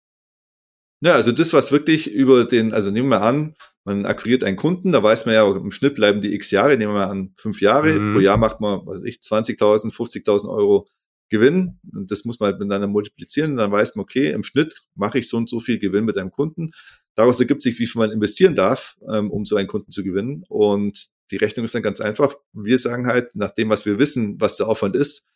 [1.03, 3.55] Ja, also das, was wirklich über den, also nehmen wir an,
[3.85, 6.93] man akquiriert einen Kunden, da weiß man ja, im Schnitt bleiben die x Jahre, nehmen
[6.93, 8.15] wir an fünf Jahre, mhm.
[8.15, 10.87] pro Jahr macht man, was weiß ich, 20.000, 50.000 Euro
[11.31, 11.79] Gewinn.
[11.95, 13.53] Und das muss man halt miteinander multiplizieren.
[13.53, 16.19] Und dann weiß man, okay, im Schnitt mache ich so und so viel Gewinn mit
[16.19, 16.73] einem Kunden.
[17.17, 20.45] Daraus ergibt sich, wie viel man investieren darf, ähm, um so einen Kunden zu gewinnen.
[20.49, 22.35] Und die Rechnung ist dann ganz einfach.
[22.53, 25.27] Wir sagen halt, nach dem, was wir wissen, was der Aufwand ist,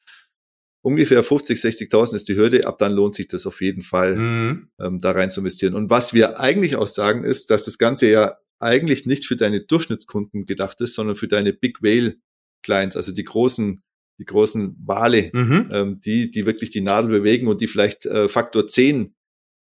[0.83, 2.67] ungefähr 50, 60.000 ist die Hürde.
[2.67, 4.69] Ab dann lohnt sich das auf jeden Fall, mhm.
[4.79, 5.75] ähm, da rein zu investieren.
[5.75, 9.61] Und was wir eigentlich auch sagen, ist, dass das Ganze ja eigentlich nicht für deine
[9.61, 12.17] Durchschnittskunden gedacht ist, sondern für deine Big Whale
[12.63, 13.83] Clients, also die großen,
[14.19, 15.71] die großen Wale, mhm.
[15.73, 19.15] ähm, die, die wirklich die Nadel bewegen und die vielleicht äh, Faktor 10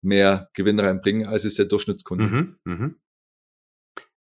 [0.02, 2.26] mehr Gewinn reinbringen, als es der Durchschnittskunde.
[2.26, 2.58] Mhm.
[2.64, 3.00] Mhm.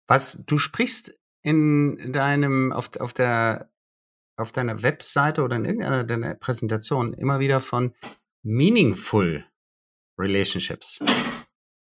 [0.06, 3.70] Was du sprichst in deinem, auf, auf der,
[4.36, 7.94] auf deiner Webseite oder in irgendeiner deiner Präsentationen immer wieder von
[8.42, 9.44] meaningful
[10.18, 11.00] relationships.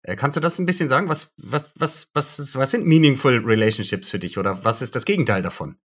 [0.02, 1.08] Äh, kannst du das ein bisschen sagen?
[1.08, 5.42] Was, was, was, was, was sind meaningful relationships für dich oder was ist das Gegenteil
[5.42, 5.78] davon?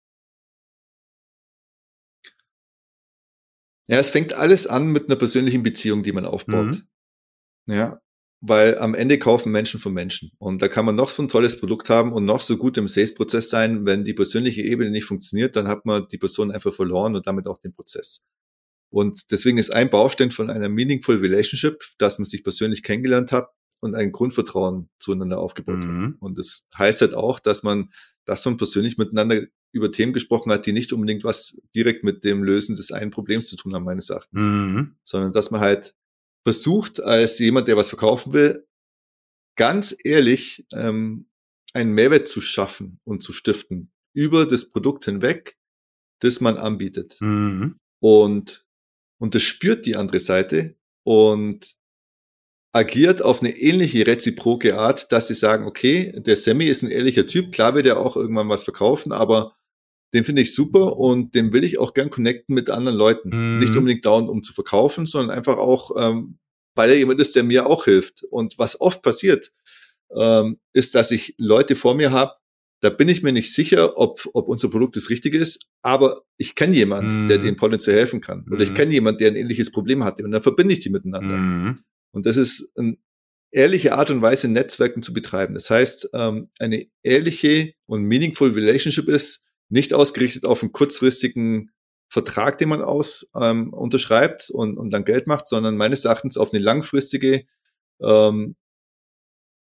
[3.88, 6.68] Ja, es fängt alles an mit einer persönlichen Beziehung, die man aufbaut.
[6.68, 6.88] Mhm.
[7.68, 8.00] Ja,
[8.46, 10.32] weil am Ende kaufen Menschen von Menschen.
[10.38, 12.90] Und da kann man noch so ein tolles Produkt haben und noch so gut im
[12.90, 13.86] Sales-Prozess sein.
[13.86, 17.48] Wenn die persönliche Ebene nicht funktioniert, dann hat man die Person einfach verloren und damit
[17.48, 18.26] auch den Prozess.
[18.90, 23.48] Und deswegen ist ein Baustein von einer meaningful relationship, dass man sich persönlich kennengelernt hat
[23.80, 26.06] und ein Grundvertrauen zueinander aufgebaut mhm.
[26.06, 26.22] hat.
[26.22, 27.94] Und das heißt halt auch, dass man,
[28.26, 32.44] dass man persönlich miteinander über Themen gesprochen hat, die nicht unbedingt was direkt mit dem
[32.44, 34.96] Lösen des einen Problems zu tun haben, meines Erachtens, mhm.
[35.04, 35.96] sondern dass man halt
[36.44, 38.68] versucht, als jemand, der was verkaufen will,
[39.56, 41.28] ganz ehrlich ähm,
[41.74, 45.58] einen Mehrwert zu schaffen und zu stiften über das Produkt hinweg,
[46.20, 47.18] das man anbietet.
[47.20, 47.80] Mhm.
[48.00, 48.66] Und,
[49.20, 51.76] und das spürt die andere Seite und
[52.74, 57.28] agiert auf eine ähnliche reziproke Art, dass sie sagen, okay, der Sammy ist ein ehrlicher
[57.28, 59.56] Typ, klar wird er auch irgendwann was verkaufen, aber
[60.14, 63.30] den finde ich super und den will ich auch gern connecten mit anderen Leuten.
[63.30, 63.60] Mhm.
[63.60, 66.38] Nicht unbedingt dauernd, um zu verkaufen, sondern einfach auch, ähm,
[66.76, 68.24] weil er jemand ist, der mir auch hilft.
[68.24, 69.52] Und was oft passiert,
[70.16, 72.34] ähm, ist, dass ich Leute vor mir habe,
[72.82, 76.54] da bin ich mir nicht sicher, ob, ob unser Produkt das Richtige ist, aber ich
[76.54, 77.28] kenne jemand, mm.
[77.28, 78.46] der dem potenziell helfen kann.
[78.52, 78.74] Oder ich mhm.
[78.74, 81.38] kenne jemand, der ein ähnliches Problem hatte und dann verbinde ich die miteinander.
[81.38, 81.80] Mm.
[82.12, 82.98] Und das ist eine
[83.52, 85.54] ehrliche Art und Weise, Netzwerken zu betreiben.
[85.54, 91.72] Das heißt, ähm, eine ehrliche und meaningful Relationship ist nicht ausgerichtet auf einen kurzfristigen
[92.08, 96.54] Vertrag, den man aus ähm, unterschreibt und, und dann Geld macht, sondern meines Erachtens auf
[96.54, 97.46] eine langfristige
[98.00, 98.56] ähm,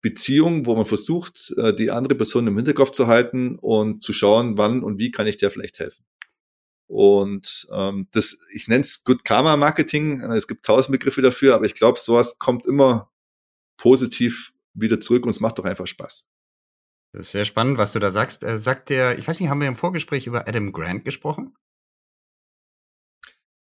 [0.01, 4.57] Beziehung, wo man versucht, äh, die andere Person im Hinterkopf zu halten und zu schauen,
[4.57, 6.03] wann und wie kann ich der vielleicht helfen.
[6.87, 10.19] Und ähm, das, ich nenne es Good Karma Marketing.
[10.19, 13.09] Es gibt tausend Begriffe dafür, aber ich glaube, sowas kommt immer
[13.77, 16.27] positiv wieder zurück und es macht doch einfach Spaß.
[17.13, 18.43] Das ist sehr spannend, was du da sagst.
[18.43, 21.55] Äh, sagt der, ich weiß nicht, haben wir im Vorgespräch über Adam Grant gesprochen?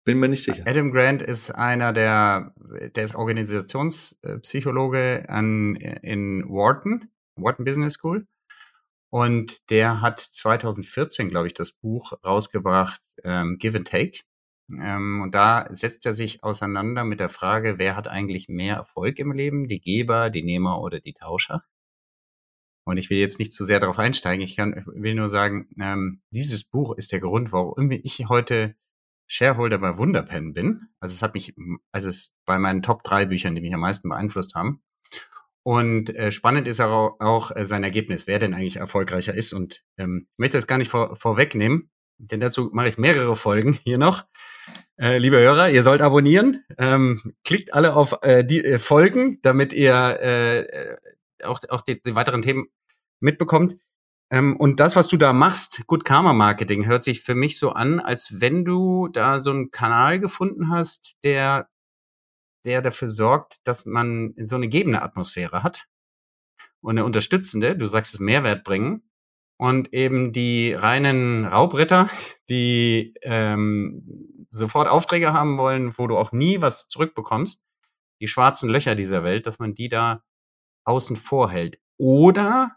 [0.04, 0.64] Bin mir nicht sicher.
[0.66, 2.54] Adam Grant ist einer der,
[2.94, 8.26] der ist Organisationspsychologe an, in Wharton, Wharton Business School.
[9.10, 14.20] Und der hat 2014, glaube ich, das Buch rausgebracht, ähm, Give and Take.
[14.70, 19.18] Ähm, und da setzt er sich auseinander mit der Frage, wer hat eigentlich mehr Erfolg
[19.18, 21.64] im Leben, die Geber, die Nehmer oder die Tauscher?
[22.88, 24.42] Und ich will jetzt nicht zu sehr darauf einsteigen.
[24.42, 28.76] Ich kann, will nur sagen, ähm, dieses Buch ist der Grund, warum ich heute
[29.26, 30.88] Shareholder bei Wunderpen bin.
[30.98, 31.54] Also es hat mich,
[31.92, 34.80] also es ist bei meinen Top drei Büchern, die mich am meisten beeinflusst haben.
[35.62, 39.52] Und äh, spannend ist auch, auch äh, sein Ergebnis, wer denn eigentlich erfolgreicher ist.
[39.52, 43.74] Und ähm, ich möchte das gar nicht vor, vorwegnehmen, denn dazu mache ich mehrere Folgen
[43.84, 44.24] hier noch.
[44.96, 46.64] Äh, liebe Hörer, ihr sollt abonnieren.
[46.78, 50.96] Ähm, klickt alle auf äh, die äh, Folgen, damit ihr äh, äh
[51.44, 52.68] auch, auch die, die weiteren Themen
[53.20, 53.76] mitbekommt.
[54.30, 57.70] Ähm, und das, was du da machst, Good Karma Marketing, hört sich für mich so
[57.70, 61.68] an, als wenn du da so einen Kanal gefunden hast, der,
[62.64, 65.86] der dafür sorgt, dass man so eine gebende Atmosphäre hat
[66.80, 69.02] und eine unterstützende, du sagst es Mehrwert bringen.
[69.60, 72.08] Und eben die reinen Raubritter,
[72.48, 77.64] die ähm, sofort Aufträge haben wollen, wo du auch nie was zurückbekommst,
[78.20, 80.22] die schwarzen Löcher dieser Welt, dass man die da
[80.88, 81.78] außen vor hält.
[81.98, 82.76] Oder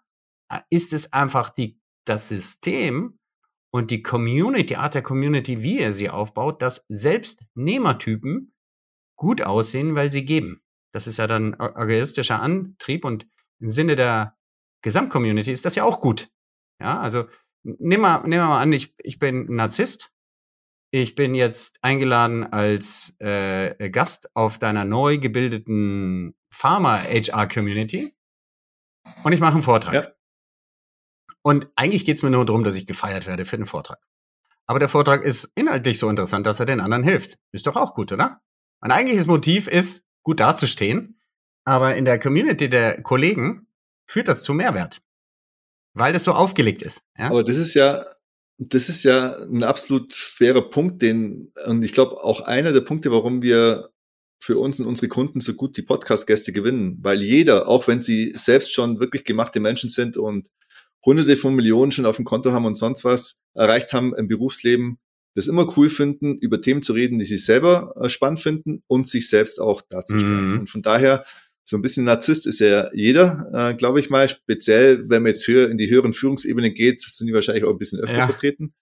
[0.69, 3.19] ist es einfach die, das System
[3.71, 8.53] und die Community, Art der Community, wie er sie aufbaut, dass selbst Nehmertypen
[9.15, 10.61] gut aussehen, weil sie geben.
[10.93, 13.27] Das ist ja dann egoistischer Antrieb und
[13.59, 14.35] im Sinne der
[14.83, 16.29] Gesamtcommunity ist das ja auch gut.
[16.81, 17.25] Ja, also
[17.63, 20.11] nehmen wir, nehmen wir mal an, ich, ich bin Narzisst.
[20.93, 28.13] Ich bin jetzt eingeladen als äh, Gast auf deiner neu gebildeten Pharma-HR-Community
[29.23, 29.93] und ich mache einen Vortrag.
[29.93, 30.11] Ja.
[31.41, 33.99] Und eigentlich geht's mir nur darum, dass ich gefeiert werde für den Vortrag.
[34.67, 37.37] Aber der Vortrag ist inhaltlich so interessant, dass er den anderen hilft.
[37.51, 38.41] Ist doch auch gut, oder?
[38.79, 41.19] Mein eigentliches Motiv ist, gut dazustehen.
[41.63, 43.67] Aber in der Community der Kollegen
[44.07, 45.01] führt das zu Mehrwert.
[45.93, 47.01] Weil das so aufgelegt ist.
[47.17, 47.29] Ja?
[47.29, 48.05] Aber das ist ja,
[48.57, 53.11] das ist ja ein absolut fairer Punkt, den, und ich glaube auch einer der Punkte,
[53.11, 53.89] warum wir
[54.41, 56.97] für uns und unsere Kunden so gut die Podcast-Gäste gewinnen.
[57.01, 60.47] Weil jeder, auch wenn sie selbst schon wirklich gemachte Menschen sind und
[61.05, 64.97] hunderte von Millionen schon auf dem Konto haben und sonst was erreicht haben im Berufsleben,
[65.35, 69.07] das immer cool finden, über Themen zu reden, die sie selber äh, spannend finden und
[69.07, 70.53] sich selbst auch darzustellen.
[70.53, 70.59] Mhm.
[70.61, 71.23] Und von daher,
[71.63, 74.27] so ein bisschen Narzisst ist ja jeder, äh, glaube ich mal.
[74.27, 77.77] Speziell, wenn man jetzt höher in die höheren Führungsebenen geht, sind die wahrscheinlich auch ein
[77.77, 78.25] bisschen öfter ja.
[78.25, 78.73] vertreten.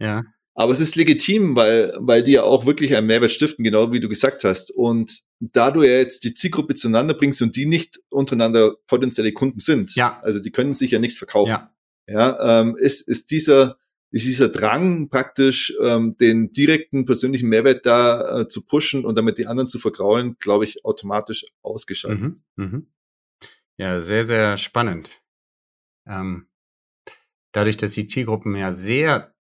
[0.00, 0.24] Ja.
[0.54, 4.00] Aber es ist legitim, weil, weil die ja auch wirklich einen Mehrwert stiften, genau wie
[4.00, 4.70] du gesagt hast.
[4.70, 9.60] Und da du ja jetzt die Zielgruppe zueinander bringst und die nicht untereinander potenzielle Kunden
[9.60, 10.20] sind, ja.
[10.22, 11.70] also die können sich ja nichts verkaufen, ja,
[12.06, 13.78] ja ähm, ist, ist dieser,
[14.10, 19.38] ist dieser Drang praktisch, ähm, den direkten persönlichen Mehrwert da äh, zu pushen und damit
[19.38, 22.20] die anderen zu vergraulen, glaube ich, automatisch ausgeschaltet.
[22.20, 22.86] Mhm, mhm.
[23.78, 25.22] Ja, sehr, sehr spannend.
[26.06, 26.46] Ähm,
[27.52, 29.34] dadurch, dass die Zielgruppen ja sehr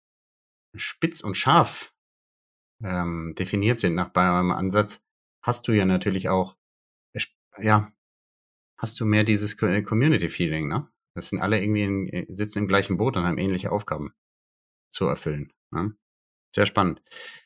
[0.75, 1.93] spitz und scharf
[2.83, 5.03] ähm, definiert sind nach eurem Ansatz,
[5.43, 6.57] hast du ja natürlich auch,
[7.59, 7.93] ja,
[8.79, 10.89] hast du mehr dieses Community-Feeling, ne?
[11.15, 14.15] Das sind alle irgendwie in, äh, sitzen im gleichen Boot und haben ähnliche Aufgaben
[14.91, 15.53] zu erfüllen.
[15.73, 15.95] Ne?
[16.55, 17.03] Sehr spannend.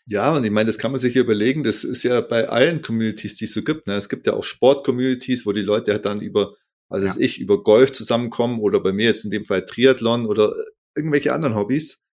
[0.07, 3.37] Ja, und ich meine, das kann man sich überlegen, das ist ja bei allen Communities,
[3.37, 3.87] die es so gibt.
[3.87, 3.95] Ne?
[3.95, 6.57] Es gibt ja auch Sport-Communities, wo die Leute halt dann über,
[6.89, 7.15] also ja.
[7.19, 10.55] ich, über Golf zusammenkommen oder bei mir jetzt in dem Fall Triathlon oder
[10.95, 12.04] irgendwelche anderen Hobbys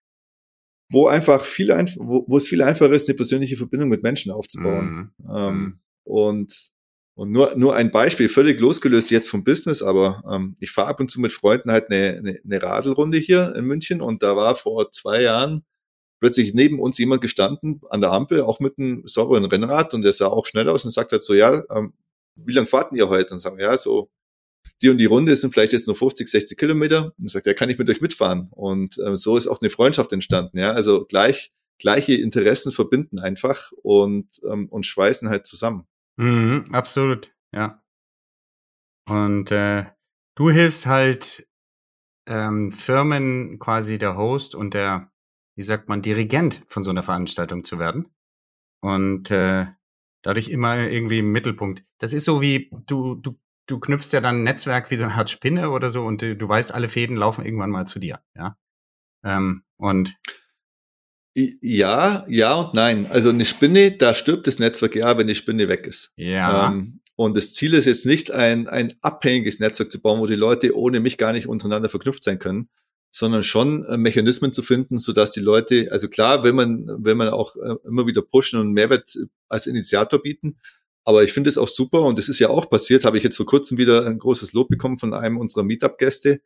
[0.92, 4.30] wo einfach viel einfach, wo, wo es viel einfacher ist, eine persönliche Verbindung mit Menschen
[4.30, 5.12] aufzubauen.
[5.18, 5.30] Mhm.
[5.34, 5.80] Ähm, mhm.
[6.04, 6.72] und
[7.14, 11.00] Und nur, nur ein Beispiel, völlig losgelöst jetzt vom Business, aber ähm, ich fahre ab
[11.00, 14.56] und zu mit Freunden halt eine, eine, eine Radelrunde hier in München und da war
[14.56, 15.62] vor zwei Jahren
[16.20, 20.12] plötzlich neben uns jemand gestanden an der Ampel, auch mit einem sauberen Rennrad und der
[20.12, 21.92] sah auch schnell aus und sagt halt so, ja, ähm,
[22.34, 23.34] wie lange fahrten ihr heute?
[23.34, 24.08] Und sagen, ja, so
[24.82, 27.12] die und die Runde sind vielleicht jetzt nur 50, 60 Kilometer.
[27.20, 28.48] Und sagt, ja, kann ich mit euch mitfahren?
[28.50, 30.58] Und ähm, so ist auch eine Freundschaft entstanden.
[30.58, 35.86] Ja, also gleich gleiche Interessen verbinden einfach und ähm, und schweißen halt zusammen.
[36.16, 37.82] Mhm, absolut, ja.
[39.08, 39.86] Und äh,
[40.36, 41.46] du hilfst halt
[42.26, 45.10] ähm, Firmen quasi der Host und der,
[45.56, 48.14] wie sagt man, Dirigent von so einer Veranstaltung zu werden.
[48.80, 49.66] Und äh,
[50.22, 51.84] dadurch immer irgendwie im Mittelpunkt.
[51.98, 55.14] Das ist so wie, du, du, du knüpfst ja dann ein Netzwerk wie so eine
[55.14, 58.20] Art Spinne oder so und du, du weißt, alle Fäden laufen irgendwann mal zu dir,
[58.36, 58.56] ja.
[59.24, 60.16] Ähm, und
[61.34, 63.06] ja, ja und nein.
[63.08, 66.12] Also eine Spinne, da stirbt das Netzwerk ja, wenn die Spinne weg ist.
[66.16, 66.70] Ja.
[66.70, 70.34] Ähm, und das Ziel ist jetzt nicht, ein, ein abhängiges Netzwerk zu bauen, wo die
[70.34, 72.68] Leute ohne mich gar nicht untereinander verknüpft sein können,
[73.12, 77.16] sondern schon äh, Mechanismen zu finden, so dass die Leute, also klar, wenn man, wenn
[77.16, 79.16] man auch äh, immer wieder pushen und Mehrwert
[79.48, 80.58] als Initiator bieten,
[81.04, 83.36] aber ich finde es auch super und es ist ja auch passiert, habe ich jetzt
[83.36, 86.40] vor kurzem wieder ein großes Lob bekommen von einem unserer Meetup-Gäste.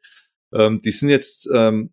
[0.54, 1.90] Ähm, die sind jetzt ähm,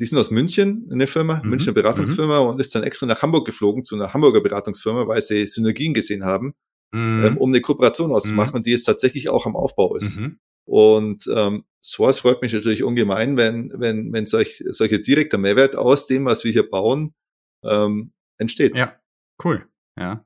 [0.00, 1.50] die sind aus München, eine Firma, mhm.
[1.50, 2.50] Münchner Beratungsfirma mhm.
[2.50, 6.24] und ist dann extra nach Hamburg geflogen zu einer Hamburger Beratungsfirma, weil sie Synergien gesehen
[6.24, 6.54] haben,
[6.92, 7.24] mhm.
[7.24, 8.62] ähm, um eine Kooperation auszumachen, mhm.
[8.62, 10.20] die jetzt tatsächlich auch am Aufbau ist.
[10.20, 10.38] Mhm.
[10.64, 16.06] Und ähm, sowas freut mich natürlich ungemein, wenn, wenn, wenn solch, solcher direkter Mehrwert aus
[16.06, 17.14] dem, was wir hier bauen,
[17.64, 18.76] ähm, entsteht.
[18.76, 18.94] Ja,
[19.42, 19.66] cool.
[19.98, 20.24] Ja.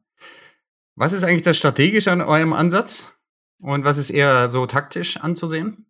[0.97, 3.07] Was ist eigentlich das Strategische an eurem Ansatz?
[3.61, 5.87] Und was ist eher so taktisch anzusehen?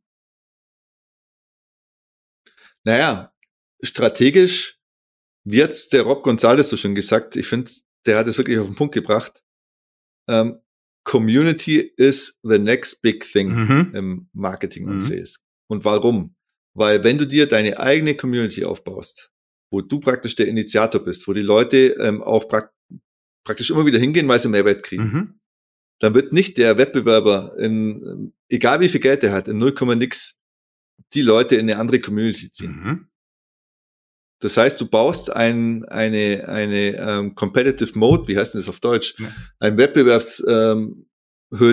[2.84, 3.32] Naja,
[3.82, 4.80] strategisch,
[5.44, 7.70] wie hat's der Rob Gonzalez so schon gesagt, ich finde,
[8.06, 9.42] der hat es wirklich auf den Punkt gebracht.
[10.28, 10.60] Ähm,
[11.04, 13.92] Community is the next big thing mhm.
[13.94, 15.00] im Marketing und mhm.
[15.00, 15.44] Sales.
[15.68, 16.36] Und warum?
[16.74, 19.32] Weil wenn du dir deine eigene Community aufbaust,
[19.70, 22.44] wo du praktisch der Initiator bist, wo die Leute ähm, auch
[23.44, 25.40] praktisch immer wieder hingehen, weil sie Mehrwert kriegen, mhm.
[25.98, 30.40] dann wird nicht der Wettbewerber in, egal wie viel Geld er hat, in 0, nix
[31.14, 32.80] die Leute in eine andere Community ziehen.
[32.82, 33.08] Mhm.
[34.40, 38.80] Das heißt, du baust ein, eine, eine ähm, Competitive Mode, wie heißt denn das auf
[38.80, 39.14] Deutsch?
[39.18, 39.28] Ja.
[39.60, 41.06] Ein Wettbewerbshürde ähm,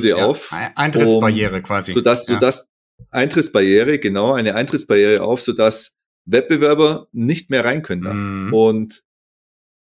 [0.04, 0.54] ja, auf.
[0.76, 1.94] Eintrittsbarriere um, quasi.
[1.94, 2.36] Sodass ja.
[2.36, 2.70] du das
[3.10, 8.48] Eintrittsbarriere, genau, eine Eintrittsbarriere auf, sodass Wettbewerber nicht mehr rein können.
[8.48, 8.54] Mhm.
[8.54, 9.04] Und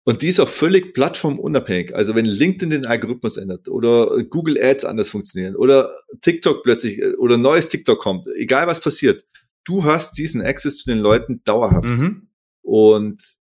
[0.04, 1.94] und die ist auch völlig plattformunabhängig.
[1.94, 7.14] Also wenn LinkedIn den Algorithmus ändert oder Google Ads anders funktionieren oder TikTok plötzlich äh,
[7.14, 9.24] oder neues TikTok kommt, egal was passiert,
[9.64, 11.88] du hast diesen Access zu den Leuten dauerhaft.
[11.88, 12.28] Mhm.
[12.62, 13.36] Und,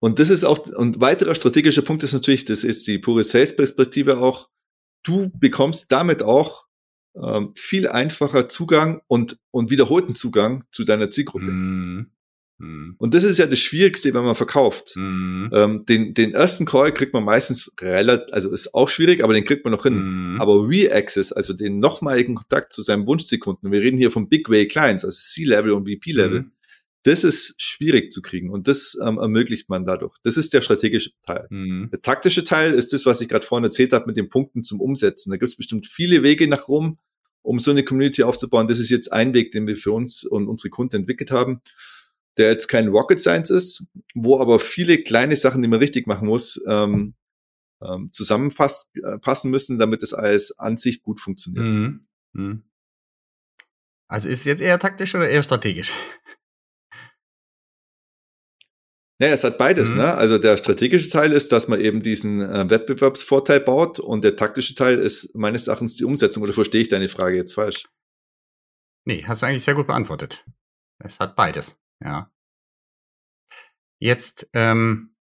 [0.00, 4.18] und das ist auch, und weiterer strategischer Punkt ist natürlich, das ist die pure Sales-Perspektive
[4.18, 4.48] auch.
[5.04, 6.66] Du bekommst damit auch
[7.14, 11.46] ähm, viel einfacher Zugang und, und wiederholten Zugang zu deiner Zielgruppe.
[12.58, 12.90] Mm.
[12.98, 14.92] Und das ist ja das Schwierigste, wenn man verkauft.
[14.96, 15.46] Mm.
[15.52, 19.44] Ähm, den, den ersten Call kriegt man meistens relativ, also ist auch schwierig, aber den
[19.44, 20.34] kriegt man noch hin.
[20.34, 20.40] Mm.
[20.40, 24.68] Aber Re-Access, also den nochmaligen Kontakt zu seinem Wunschsekunden, wir reden hier von Big Way
[24.68, 26.52] Clients, also C-Level und VP-Level, mm.
[27.04, 30.16] Das ist schwierig zu kriegen und das ähm, ermöglicht man dadurch.
[30.24, 31.46] Das ist der strategische Teil.
[31.48, 31.88] Mhm.
[31.90, 34.80] Der taktische Teil ist das, was ich gerade vorhin erzählt habe mit den Punkten zum
[34.80, 35.30] Umsetzen.
[35.30, 36.98] Da gibt es bestimmt viele Wege nach Rom,
[37.42, 38.66] um so eine Community aufzubauen.
[38.66, 41.62] Das ist jetzt ein Weg, den wir für uns und unsere Kunden entwickelt haben,
[42.38, 46.28] der jetzt kein Rocket Science ist, wo aber viele kleine Sachen, die man richtig machen
[46.28, 47.14] muss, ähm,
[47.82, 51.74] ähm, zusammenpassen äh, müssen, damit es alles an sich gut funktioniert.
[51.74, 52.06] Mhm.
[52.32, 52.64] Mhm.
[54.08, 55.92] Also ist es jetzt eher taktisch oder eher strategisch?
[59.20, 59.92] Naja, es hat beides.
[59.92, 59.98] Mhm.
[59.98, 60.14] Ne?
[60.14, 64.74] Also der strategische Teil ist, dass man eben diesen äh, Wettbewerbsvorteil baut und der taktische
[64.74, 66.42] Teil ist meines Erachtens die Umsetzung.
[66.44, 67.88] Oder verstehe ich deine Frage jetzt falsch?
[69.04, 70.44] Nee, hast du eigentlich sehr gut beantwortet.
[70.98, 72.30] Es hat beides, ja.
[74.00, 75.14] Jetzt ähm,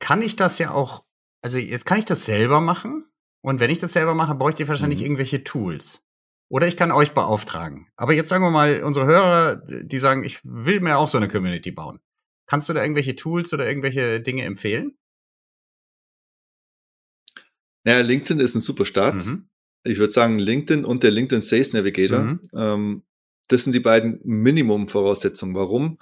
[0.00, 1.04] kann ich das ja auch,
[1.42, 3.06] also jetzt kann ich das selber machen.
[3.44, 5.06] Und wenn ich das selber mache, bräuchte ich wahrscheinlich mhm.
[5.06, 6.04] irgendwelche Tools.
[6.48, 7.88] Oder ich kann euch beauftragen.
[7.96, 11.28] Aber jetzt sagen wir mal, unsere Hörer, die sagen, ich will mir auch so eine
[11.28, 12.00] Community bauen.
[12.46, 14.96] Kannst du da irgendwelche Tools oder irgendwelche Dinge empfehlen?
[17.84, 19.24] Naja, LinkedIn ist ein super Start.
[19.24, 19.48] Mhm.
[19.84, 22.20] Ich würde sagen, LinkedIn und der LinkedIn Sales Navigator.
[22.20, 22.40] Mhm.
[22.54, 23.02] Ähm,
[23.52, 25.54] das sind die beiden Minimum-Voraussetzungen.
[25.54, 25.98] Warum?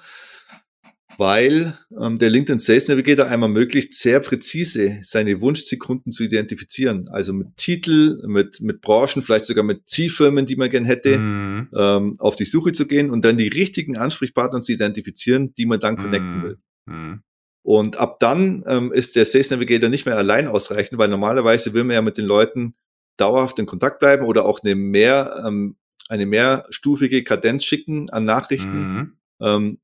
[1.20, 7.10] weil ähm, der LinkedIn Sales Navigator einmal ermöglicht, sehr präzise seine Wunschsekunden zu identifizieren.
[7.10, 11.68] Also mit Titel, mit, mit Branchen, vielleicht sogar mit Zielfirmen, die man gern hätte, mhm.
[11.76, 15.78] ähm, auf die Suche zu gehen und dann die richtigen Ansprechpartner zu identifizieren, die man
[15.78, 16.42] dann connecten mhm.
[16.42, 16.58] will.
[16.86, 17.22] Mhm.
[17.62, 21.84] Und ab dann ähm, ist der Sales Navigator nicht mehr allein ausreichend, weil normalerweise will
[21.84, 22.76] man ja mit den Leuten
[23.18, 25.76] dauerhaft in Kontakt bleiben oder auch eine mehr, ähm,
[26.10, 29.16] eine mehrstufige Kadenz schicken an Nachrichten, mhm.
[29.40, 29.78] ähm,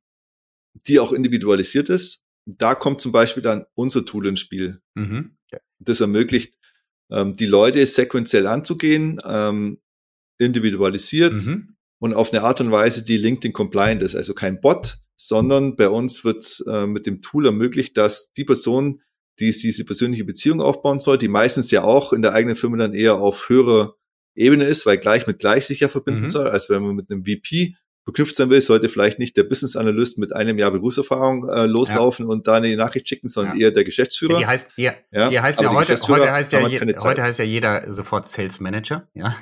[0.86, 2.24] die auch individualisiert ist.
[2.46, 4.80] Da kommt zum Beispiel dann unser Tool ins Spiel.
[4.94, 5.36] Mhm.
[5.78, 6.54] Das ermöglicht,
[7.10, 9.78] ähm, die Leute sequenziell anzugehen, ähm,
[10.38, 11.76] individualisiert mhm.
[11.98, 14.16] und auf eine Art und Weise, die LinkedIn compliant ist.
[14.16, 19.00] Also kein Bot, sondern bei uns wird äh, mit dem Tool ermöglicht, dass die Person,
[19.38, 22.94] die diese persönliche Beziehung aufbauen soll, die meistens ja auch in der eigenen Firma dann
[22.94, 23.96] eher auf höherer
[24.36, 26.28] Ebene ist, weil gleich mit gleich sich ja verbinden mhm.
[26.28, 27.74] soll, als wenn man mit einem VP
[28.04, 32.26] verknüpft sein will, sollte vielleicht nicht der Business Analyst mit einem Jahr Berufserfahrung äh, loslaufen
[32.26, 32.32] ja.
[32.32, 33.66] und da eine Nachricht schicken, sondern ja.
[33.66, 34.34] eher der Geschäftsführer.
[34.34, 37.38] Ja, die heißt, die, ja, die heißt ja heute, heute heißt ja, je, heute heißt
[37.40, 39.36] ja jeder sofort Sales Manager, ja.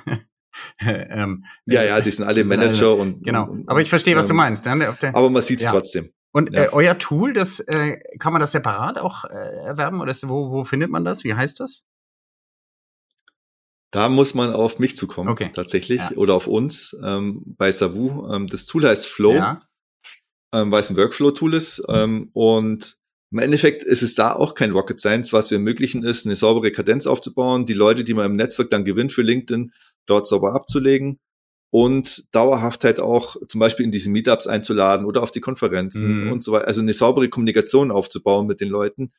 [0.79, 3.49] ähm, ja, ja, die sind alle sind Manager alle, und genau.
[3.49, 4.65] Und, aber ich verstehe, was du ähm, meinst.
[4.65, 6.09] Der, aber man sieht es trotzdem.
[6.31, 10.27] Und äh, euer Tool, das äh, kann man das separat auch äh, erwerben oder ist,
[10.27, 11.23] wo, wo findet man das?
[11.23, 11.85] Wie heißt das?
[13.95, 15.51] Da muss man auf mich zukommen, okay.
[15.53, 16.11] tatsächlich, ja.
[16.17, 18.29] oder auf uns ähm, bei Savu.
[18.29, 19.61] Ähm, das Tool heißt Flow, ja.
[20.53, 21.81] ähm, weil es ein Workflow-Tool ist.
[21.87, 22.97] Ähm, und
[23.31, 25.31] im Endeffekt ist es da auch kein Rocket Science.
[25.31, 28.83] Was wir ermöglichen, ist, eine saubere Kadenz aufzubauen, die Leute, die man im Netzwerk dann
[28.83, 29.71] gewinnt für LinkedIn,
[30.05, 31.19] dort sauber abzulegen
[31.71, 36.31] und dauerhaft halt auch zum Beispiel in diese Meetups einzuladen oder auf die Konferenzen mhm.
[36.31, 36.67] und so weiter.
[36.67, 39.11] Also eine saubere Kommunikation aufzubauen mit den Leuten,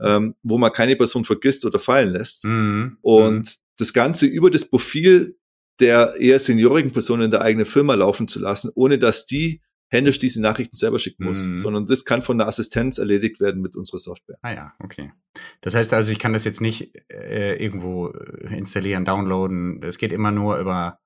[0.00, 2.44] ähm, wo man keine Person vergisst oder fallen lässt.
[2.44, 2.98] Mhm.
[3.00, 3.48] Und mhm.
[3.78, 5.36] das Ganze über das Profil
[5.80, 10.18] der eher seniorigen Person in der eigenen Firma laufen zu lassen, ohne dass die händisch
[10.18, 11.56] diese Nachrichten selber schicken muss, mhm.
[11.56, 14.38] sondern das kann von der Assistenz erledigt werden mit unserer Software.
[14.40, 15.12] Ah ja, okay.
[15.60, 19.82] Das heißt also, ich kann das jetzt nicht äh, irgendwo installieren, downloaden.
[19.82, 20.98] Es geht immer nur über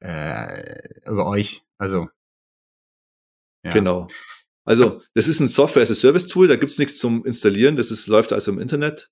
[0.00, 1.64] äh, über euch.
[1.78, 2.08] Also
[3.64, 3.72] ja.
[3.72, 4.08] genau.
[4.64, 6.48] Also das ist ein Software as a Service Tool.
[6.48, 7.76] Da gibt's nichts zum Installieren.
[7.76, 9.10] Das ist läuft also im Internet.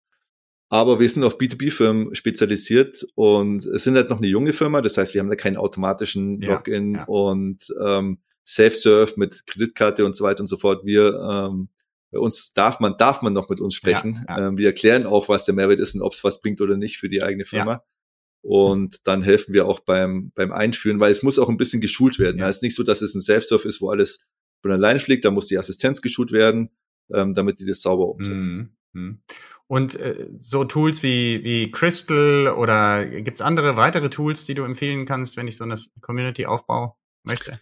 [0.69, 4.83] Aber wir sind auf B2B-Firmen spezialisiert und es sind halt noch eine junge Firma.
[4.83, 7.05] Das heißt, wir haben da keinen automatischen Login ja, ja.
[7.05, 10.85] und ähm, Self-Serve mit Kreditkarte und so weiter und so fort.
[10.85, 11.69] Wir ähm,
[12.11, 14.25] bei uns darf man darf man noch mit uns sprechen.
[14.29, 14.49] Ja, ja.
[14.49, 16.99] Ähm, wir erklären auch, was der Mehrwert ist und ob es was bringt oder nicht
[16.99, 17.83] für die eigene Firma.
[18.47, 22.21] Und dann helfen wir auch beim beim Einführen, weil es muss auch ein bisschen geschult
[22.21, 22.39] werden.
[22.39, 22.49] Ja.
[22.49, 24.21] Es ist nicht so, dass es ein Self-Serve ist, wo alles
[24.63, 25.25] von alleine fliegt.
[25.25, 26.71] Da muss die Assistenz geschult werden,
[27.13, 28.53] ähm, damit die das sauber umsetzt.
[28.53, 28.71] Mhm.
[28.93, 29.21] mhm.
[29.67, 35.07] Und äh, so Tools wie, wie Crystal oder gibt's andere weitere Tools, die du empfehlen
[35.07, 36.93] kannst, wenn ich so eine Community aufbauen
[37.25, 37.61] möchte?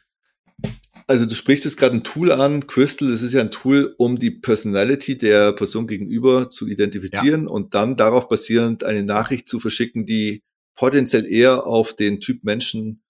[1.07, 4.19] Also du sprichst jetzt gerade ein Tool an, Crystal, das ist ja ein Tool, um
[4.19, 7.51] die Personality der Person gegenüber zu identifizieren ja.
[7.51, 10.43] und dann darauf basierend eine Nachricht zu verschicken, die
[10.75, 13.03] potenziell eher auf den Typ Menschen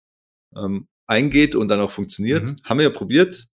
[0.56, 2.44] ähm, eingeht und dann auch funktioniert.
[2.44, 2.56] Mhm.
[2.64, 3.48] Haben wir ja probiert,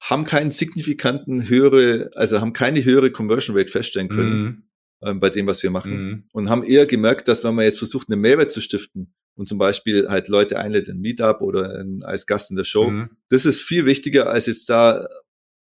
[0.00, 4.62] haben keinen signifikanten höhere, also haben keine höhere Conversion Rate feststellen können mhm.
[5.02, 6.24] ähm, bei dem, was wir machen mhm.
[6.32, 9.58] und haben eher gemerkt, dass wenn man jetzt versucht, eine Mehrwert zu stiften, und zum
[9.58, 12.90] Beispiel halt Leute einlädt in Meetup oder in, als Gast in der Show.
[12.90, 13.10] Mhm.
[13.28, 15.08] Das ist viel wichtiger, als jetzt da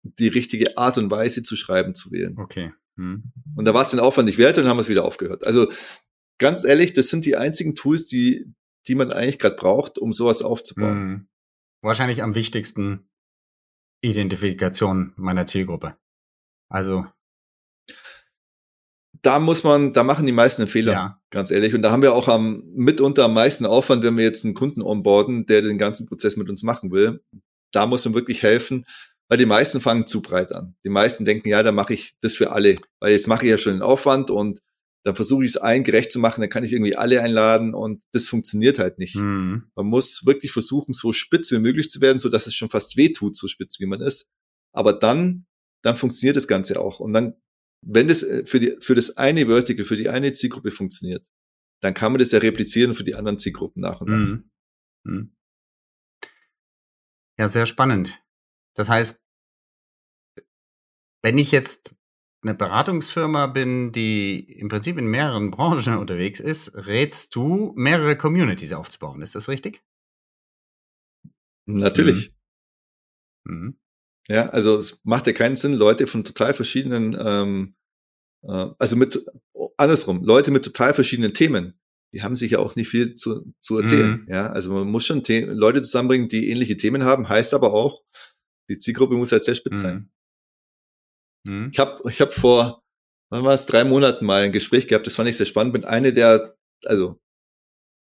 [0.03, 2.37] die richtige Art und Weise zu schreiben zu wählen.
[2.37, 2.73] Okay.
[2.95, 3.31] Mhm.
[3.55, 5.45] Und da war es den Aufwand nicht wert und haben es wieder aufgehört.
[5.45, 5.71] Also
[6.41, 8.51] ganz ehrlich, das sind die einzigen Tools, die,
[8.87, 11.03] die man eigentlich gerade braucht, um sowas aufzubauen.
[11.03, 11.27] Mhm.
[11.81, 13.07] Wahrscheinlich am wichtigsten
[14.01, 15.95] Identifikation meiner Zielgruppe.
[16.69, 17.05] Also
[19.21, 21.21] da muss man, da machen die meisten einen Fehler, ja.
[21.29, 21.75] ganz ehrlich.
[21.75, 24.81] Und da haben wir auch am, mitunter am meisten Aufwand, wenn wir jetzt einen Kunden
[24.81, 27.23] onboarden, der den ganzen Prozess mit uns machen will.
[27.71, 28.85] Da muss man wirklich helfen,
[29.29, 30.75] weil die meisten fangen zu breit an.
[30.83, 33.59] Die meisten denken, ja, da mache ich das für alle, weil jetzt mache ich ja
[33.59, 34.61] schon den Aufwand und
[35.03, 38.03] dann versuche ich es allen gerecht zu machen, dann kann ich irgendwie alle einladen und
[38.11, 39.15] das funktioniert halt nicht.
[39.15, 39.63] Mhm.
[39.75, 42.97] Man muss wirklich versuchen, so spitz wie möglich zu werden, so dass es schon fast
[42.97, 44.29] weh tut, so spitz wie man ist.
[44.73, 45.45] Aber dann,
[45.83, 46.99] dann funktioniert das Ganze auch.
[46.99, 47.35] Und dann
[47.81, 51.25] wenn das äh, für, die, für das eine Vertical, für die eine Zielgruppe funktioniert,
[51.81, 54.27] dann kann man das ja replizieren für die anderen Zielgruppen nach und nach.
[54.27, 54.51] Mhm.
[55.03, 55.35] Mhm.
[57.39, 58.21] Ja, sehr spannend.
[58.75, 59.19] Das heißt,
[61.23, 61.95] wenn ich jetzt
[62.41, 68.73] eine Beratungsfirma bin, die im Prinzip in mehreren Branchen unterwegs ist, rätst du, mehrere Communities
[68.73, 69.21] aufzubauen.
[69.21, 69.83] Ist das richtig?
[71.67, 72.33] Natürlich.
[73.45, 73.53] Mhm.
[73.53, 73.77] Mhm.
[74.27, 77.75] Ja, also es macht ja keinen Sinn, Leute von total verschiedenen, ähm,
[78.43, 79.25] äh, also mit
[79.77, 81.79] andersrum, Leute mit total verschiedenen Themen,
[82.13, 84.21] die haben sich ja auch nicht viel zu, zu erzählen.
[84.21, 84.27] Mhm.
[84.27, 88.03] Ja, also man muss schon The Leute zusammenbringen, die ähnliche Themen haben, heißt aber auch,
[88.69, 89.81] die Zielgruppe muss halt sehr spitz mhm.
[89.81, 90.11] sein.
[91.43, 91.69] Mhm.
[91.71, 92.83] Ich habe ich hab vor,
[93.29, 95.85] wann war es, drei Monaten mal ein Gespräch gehabt, das fand ich sehr spannend, mit
[95.85, 97.19] einer der, also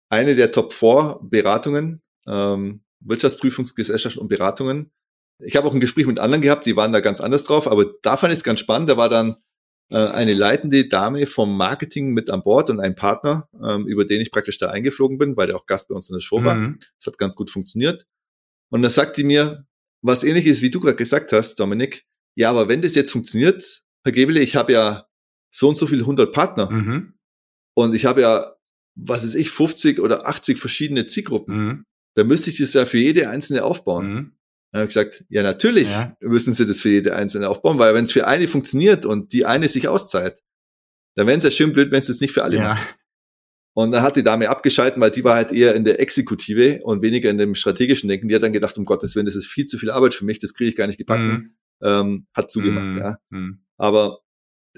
[0.08, 4.92] eine der Top 4 Beratungen, ähm, Wirtschaftsprüfungsgesellschaften und Beratungen,
[5.44, 7.86] ich habe auch ein Gespräch mit anderen gehabt, die waren da ganz anders drauf, aber
[8.02, 8.88] da fand ich es ganz spannend.
[8.88, 9.36] Da war dann
[9.90, 14.20] äh, eine leitende Dame vom Marketing mit an Bord und ein Partner, ähm, über den
[14.20, 16.44] ich praktisch da eingeflogen bin, weil der auch Gast bei uns in der Show mhm.
[16.44, 16.74] war.
[16.98, 18.06] Das hat ganz gut funktioniert.
[18.70, 19.66] Und dann sagt die mir,
[20.00, 22.04] was ähnlich ist, wie du gerade gesagt hast, Dominik,
[22.34, 25.06] ja, aber wenn das jetzt funktioniert, Herr Gebele, ich habe ja
[25.50, 27.14] so und so viele 100 Partner mhm.
[27.74, 28.56] und ich habe ja,
[28.94, 31.56] was ist ich, 50 oder 80 verschiedene Zielgruppen.
[31.56, 31.84] Mhm.
[32.14, 34.06] Da müsste ich das ja für jede einzelne aufbauen.
[34.06, 34.32] Mhm.
[34.72, 36.16] Dann habe ich gesagt, ja, natürlich ja.
[36.20, 39.44] müssen sie das für jede einzelne aufbauen, weil wenn es für eine funktioniert und die
[39.44, 40.42] eine sich auszahlt,
[41.14, 42.62] dann wäre es ja schön blöd, wenn es das nicht für alle ja.
[42.70, 42.96] macht.
[43.74, 47.02] Und dann hat die Dame abgeschalten, weil die war halt eher in der Exekutive und
[47.02, 48.28] weniger in dem strategischen Denken.
[48.28, 50.38] Die hat dann gedacht, um Gottes Willen, das ist viel zu viel Arbeit für mich,
[50.38, 51.22] das kriege ich gar nicht gepackt.
[51.22, 51.54] Mhm.
[51.82, 52.98] Ähm, hat zugemacht, mhm.
[52.98, 53.18] ja.
[53.30, 53.64] Mhm.
[53.76, 54.20] Aber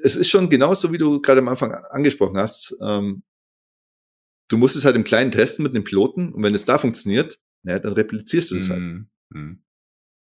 [0.03, 2.77] es ist schon genauso, wie du gerade am Anfang angesprochen hast.
[2.81, 3.23] Ähm,
[4.49, 7.39] du musst es halt im Kleinen testen mit einem Piloten und wenn es da funktioniert,
[7.63, 8.83] naja, dann replizierst du das halt.
[9.31, 9.63] Mhm.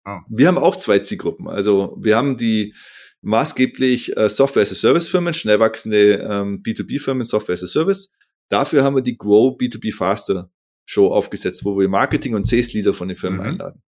[0.05, 0.19] Oh.
[0.29, 1.47] Wir haben auch zwei Zielgruppen.
[1.47, 2.73] Also wir haben die
[3.21, 7.67] maßgeblich äh, Software as a Service Firmen, schnell wachsende ähm, B2B Firmen Software as a
[7.67, 8.11] Service.
[8.49, 10.49] Dafür haben wir die Grow B2B Faster
[10.85, 13.45] Show aufgesetzt, wo wir Marketing und Sales Leader von den Firmen mhm.
[13.45, 13.83] einladen.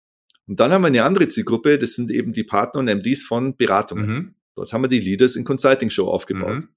[0.48, 3.58] Und dann haben wir eine andere Zielgruppe, das sind eben die Partner und MDs von
[3.58, 4.10] Beratungen.
[4.10, 4.36] Mhm.
[4.56, 6.64] Dort haben wir die Leaders in Consulting Show aufgebaut.
[6.64, 6.70] Mhm.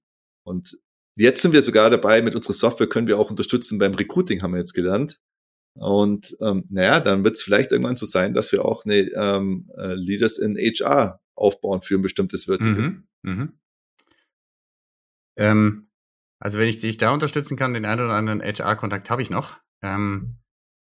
[0.43, 0.77] Und
[1.15, 4.53] jetzt sind wir sogar dabei, mit unserer Software können wir auch unterstützen beim Recruiting, haben
[4.53, 5.19] wir jetzt gelernt.
[5.73, 9.71] Und ähm, naja, dann wird es vielleicht irgendwann so sein, dass wir auch eine ähm,
[9.77, 12.73] äh, Leaders in HR aufbauen für ein bestimmtes Vertical.
[12.73, 13.07] Mhm.
[13.21, 13.53] Mhm.
[15.37, 15.87] Ähm,
[16.39, 19.59] also wenn ich dich da unterstützen kann, den einen oder anderen HR-Kontakt habe ich noch.
[19.81, 20.40] Ähm,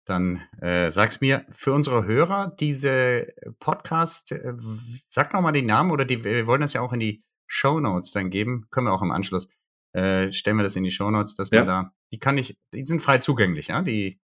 [0.07, 4.55] dann äh, sag's mir für unsere Hörer, diese Podcast, äh,
[5.11, 7.81] sag noch mal den Namen oder die, wir wollen das ja auch in die Show
[7.81, 9.49] Notes dann geben, können wir auch im Anschluss.
[9.93, 11.61] Äh, stellen wir das in die Show Notes, dass ja.
[11.61, 14.21] man da, die kann ich, die sind frei zugänglich, ja, die.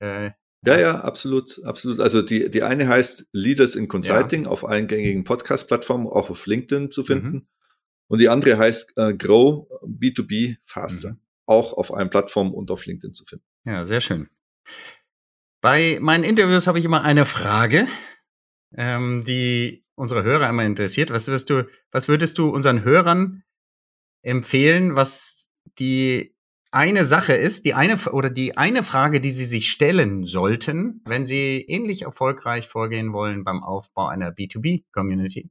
[0.00, 0.32] Äh,
[0.64, 2.00] ja, ja, absolut, absolut.
[2.00, 4.50] Also die, die eine heißt Leaders in Consulting ja.
[4.50, 7.28] auf allen gängigen Podcast-Plattformen, auch auf LinkedIn zu finden.
[7.28, 7.46] Mhm.
[8.08, 11.20] Und die andere heißt äh, Grow B2B Faster, mhm.
[11.46, 13.44] auch auf allen Plattformen und auf LinkedIn zu finden.
[13.64, 14.28] Ja, sehr schön.
[15.66, 17.88] Bei meinen Interviews habe ich immer eine Frage,
[18.76, 21.10] ähm, die unsere Hörer immer interessiert.
[21.10, 23.42] Was würdest du, was würdest du unseren Hörern
[24.22, 25.50] empfehlen, was
[25.80, 26.36] die
[26.70, 31.26] eine Sache ist, die eine oder die eine Frage, die sie sich stellen sollten, wenn
[31.26, 35.50] sie ähnlich erfolgreich vorgehen wollen beim Aufbau einer B2B-Community,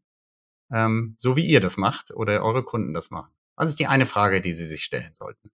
[0.72, 3.34] ähm, so wie ihr das macht oder eure Kunden das machen?
[3.58, 5.52] Was ist die eine Frage, die sie sich stellen sollten?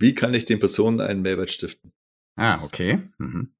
[0.00, 1.92] Wie kann ich den Personen einen Mehrwert stiften?
[2.40, 2.98] Ah, okay.
[3.18, 3.52] Mhm.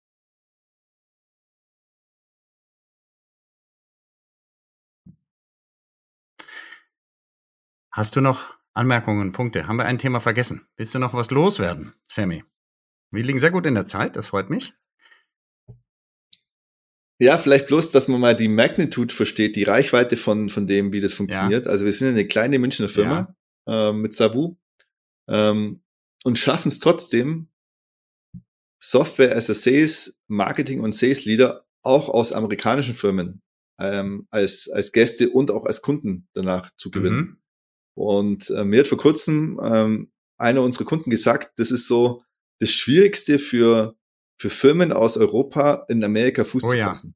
[7.92, 9.66] Hast du noch Anmerkungen, Punkte?
[9.66, 10.66] Haben wir ein Thema vergessen?
[10.76, 12.42] Willst du noch was loswerden, Sammy?
[13.10, 14.72] Wir liegen sehr gut in der Zeit, das freut mich.
[17.18, 21.02] Ja, vielleicht bloß, dass man mal die Magnitude versteht, die Reichweite von, von dem, wie
[21.02, 21.66] das funktioniert.
[21.66, 21.70] Ja.
[21.70, 23.90] Also wir sind eine kleine Münchner Firma ja.
[23.90, 24.56] äh, mit Savu
[25.28, 25.82] ähm,
[26.24, 27.50] und schaffen es trotzdem,
[28.80, 33.42] Software as a Sales, Marketing und Sales Leader auch aus amerikanischen Firmen
[33.78, 37.18] ähm, als, als Gäste und auch als Kunden danach zu gewinnen.
[37.18, 37.36] Mhm.
[37.94, 42.22] Und äh, mir hat vor kurzem ähm, einer unserer Kunden gesagt, das ist so
[42.60, 43.96] das Schwierigste für,
[44.38, 47.14] für Firmen aus Europa in Amerika Fuß oh, zu fassen.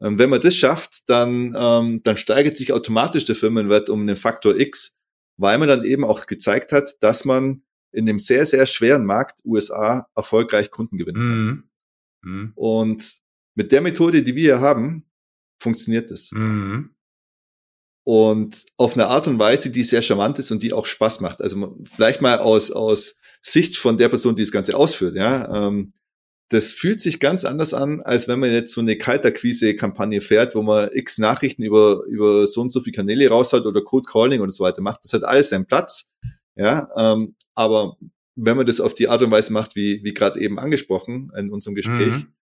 [0.00, 0.08] Ja.
[0.08, 4.16] Ähm, wenn man das schafft, dann, ähm, dann steigert sich automatisch der Firmenwert um den
[4.16, 4.94] Faktor X,
[5.38, 7.62] weil man dann eben auch gezeigt hat, dass man
[7.92, 11.20] in dem sehr, sehr schweren Markt USA erfolgreich Kunden gewinnen.
[11.22, 11.64] Mhm.
[12.22, 12.52] Mhm.
[12.54, 13.20] Und
[13.54, 15.06] mit der Methode, die wir hier haben,
[15.60, 16.30] funktioniert das.
[16.32, 16.90] Mhm.
[18.04, 21.40] Und auf eine Art und Weise, die sehr charmant ist und die auch Spaß macht.
[21.40, 25.68] Also vielleicht mal aus, aus Sicht von der Person, die das Ganze ausführt, ja.
[25.68, 25.92] Ähm,
[26.48, 30.62] das fühlt sich ganz anders an, als wenn man jetzt so eine Kalterquise-Kampagne fährt, wo
[30.62, 34.40] man x Nachrichten über, über so und so viele Kanäle raus hat oder Code Calling
[34.40, 35.00] und so weiter macht.
[35.02, 36.08] Das hat alles seinen Platz.
[36.56, 37.96] Ja, ähm, aber
[38.34, 41.50] wenn man das auf die Art und Weise macht, wie, wie gerade eben angesprochen in
[41.50, 42.34] unserem Gespräch, mhm.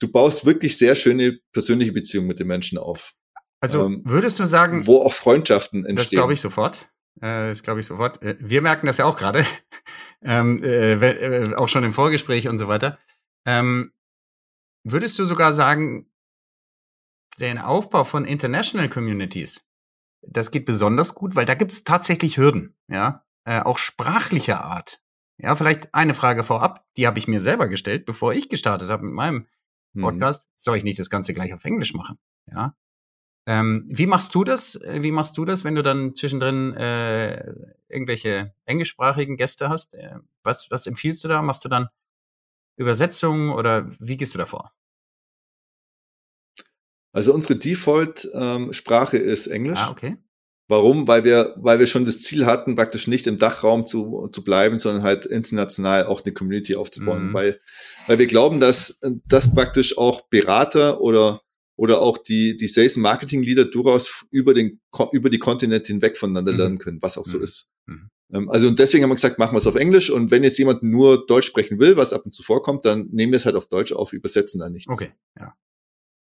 [0.00, 3.14] du baust wirklich sehr schöne persönliche Beziehungen mit den Menschen auf.
[3.60, 5.96] Also ähm, würdest du sagen, wo auch Freundschaften entstehen?
[5.96, 6.88] Das glaube ich sofort.
[7.20, 8.22] Äh, das glaube ich sofort.
[8.22, 9.44] Äh, wir merken das ja auch gerade,
[10.22, 12.98] ähm, äh, äh, auch schon im Vorgespräch und so weiter.
[13.46, 13.92] Ähm,
[14.84, 16.10] würdest du sogar sagen,
[17.38, 19.64] den Aufbau von International Communities
[20.28, 25.00] das geht besonders gut, weil da gibt es tatsächlich Hürden, ja, äh, auch sprachlicher Art.
[25.38, 29.04] Ja, vielleicht eine Frage vorab, die habe ich mir selber gestellt, bevor ich gestartet habe
[29.04, 29.46] mit meinem
[29.92, 30.02] mhm.
[30.02, 30.48] Podcast.
[30.48, 30.52] Mhm.
[30.56, 32.18] Soll ich nicht das Ganze gleich auf Englisch machen?
[32.50, 32.74] Ja.
[33.48, 34.74] Ähm, wie machst du das?
[34.76, 37.52] Äh, wie machst du das, wenn du dann zwischendrin äh,
[37.88, 39.94] irgendwelche englischsprachigen Gäste hast?
[39.94, 41.42] Äh, was, was empfiehlst du da?
[41.42, 41.88] Machst du dann
[42.76, 44.72] Übersetzungen oder wie gehst du da vor?
[47.16, 49.78] Also unsere Default-Sprache ähm, ist Englisch.
[49.78, 50.18] Ah, okay.
[50.68, 51.08] Warum?
[51.08, 54.76] Weil wir, weil wir schon das Ziel hatten, praktisch nicht im Dachraum zu, zu bleiben,
[54.76, 57.28] sondern halt international auch eine Community aufzubauen.
[57.28, 57.32] Mhm.
[57.32, 57.60] Weil,
[58.06, 61.40] weil wir glauben, dass, dass praktisch auch Berater oder,
[61.76, 66.52] oder auch die, die Sales Marketing Leader durchaus über den, über die Kontinente hinweg voneinander
[66.52, 66.58] mhm.
[66.58, 67.44] lernen können, was auch so mhm.
[67.44, 67.70] ist.
[67.86, 68.10] Mhm.
[68.30, 70.58] Ähm, also und deswegen haben wir gesagt, machen wir es auf Englisch und wenn jetzt
[70.58, 73.56] jemand nur Deutsch sprechen will, was ab und zu vorkommt, dann nehmen wir es halt
[73.56, 74.92] auf Deutsch auf, übersetzen da nichts.
[74.92, 75.54] Okay, ja.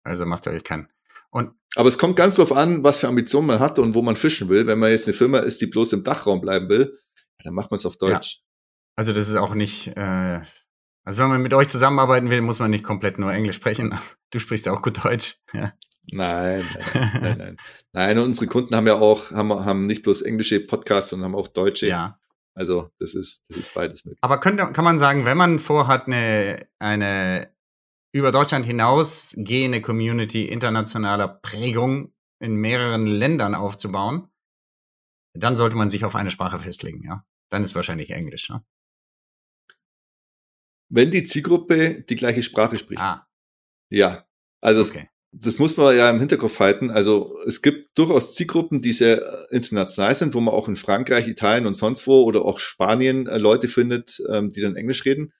[0.02, 0.88] Also macht ja keinen
[1.30, 4.16] und aber es kommt ganz drauf an, was für Ambitionen man hat und wo man
[4.16, 4.66] fischen will.
[4.66, 6.98] Wenn man jetzt eine Firma ist, die bloß im Dachraum bleiben will,
[7.44, 8.40] dann macht man es auf Deutsch.
[8.40, 8.46] Ja.
[8.96, 10.40] Also das ist auch nicht, äh,
[11.04, 13.98] also wenn man mit euch zusammenarbeiten will, muss man nicht komplett nur Englisch sprechen.
[14.32, 15.38] Du sprichst ja auch gut Deutsch.
[15.52, 15.72] Ja.
[16.12, 17.56] Nein, nein, nein, nein.
[17.92, 21.48] Nein, unsere Kunden haben ja auch, haben, haben nicht bloß englische Podcasts, sondern haben auch
[21.48, 21.88] deutsche.
[21.88, 22.20] Ja.
[22.54, 24.20] Also das ist, das ist beides möglich.
[24.22, 27.52] Aber könnte, kann man sagen, wenn man vorhat, eine, eine
[28.12, 34.28] über Deutschland hinaus gehende Community internationaler Prägung in mehreren Ländern aufzubauen,
[35.34, 37.24] dann sollte man sich auf eine Sprache festlegen, ja.
[37.50, 38.64] Dann ist wahrscheinlich Englisch, ne?
[40.88, 43.00] Wenn die Zielgruppe die gleiche Sprache spricht.
[43.00, 43.28] Ah.
[43.90, 44.26] Ja.
[44.60, 45.08] Also okay.
[45.32, 46.90] es, das muss man ja im Hinterkopf halten.
[46.90, 51.66] Also es gibt durchaus Zielgruppen, die sehr international sind, wo man auch in Frankreich, Italien
[51.66, 55.32] und sonst wo oder auch Spanien äh, Leute findet, ähm, die dann Englisch reden.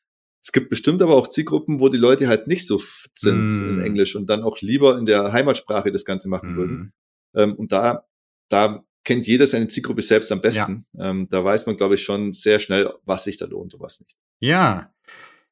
[0.43, 2.83] Es gibt bestimmt aber auch Zielgruppen, wo die Leute halt nicht so
[3.15, 3.69] sind mm.
[3.69, 6.57] in Englisch und dann auch lieber in der Heimatsprache das Ganze machen mm.
[6.57, 6.93] würden.
[7.35, 8.07] Ähm, und da,
[8.49, 10.87] da kennt jeder seine Zielgruppe selbst am besten.
[10.95, 11.11] Ja.
[11.11, 14.01] Ähm, da weiß man, glaube ich, schon sehr schnell, was sich da lohnt und was
[14.01, 14.17] nicht.
[14.41, 14.93] Ja,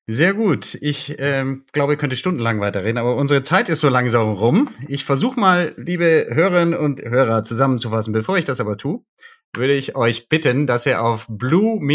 [0.06, 0.78] sehr gut.
[0.80, 4.70] Ich ähm, glaube, ich könnte stundenlang weiterreden, aber unsere Zeit ist so langsam rum.
[4.88, 8.14] Ich versuche mal, liebe Hörerinnen und Hörer, zusammenzufassen.
[8.14, 9.02] Bevor ich das aber tue,
[9.54, 11.88] würde ich euch bitten, dass ihr auf blue-rm.com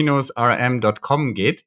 [1.34, 1.66] geht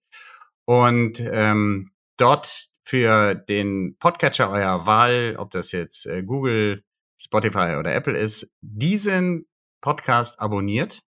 [0.66, 6.84] und ähm, dort für den Podcatcher eurer Wahl, ob das jetzt äh, Google,
[7.18, 9.46] Spotify oder Apple ist, diesen
[9.80, 11.00] Podcast abonniert.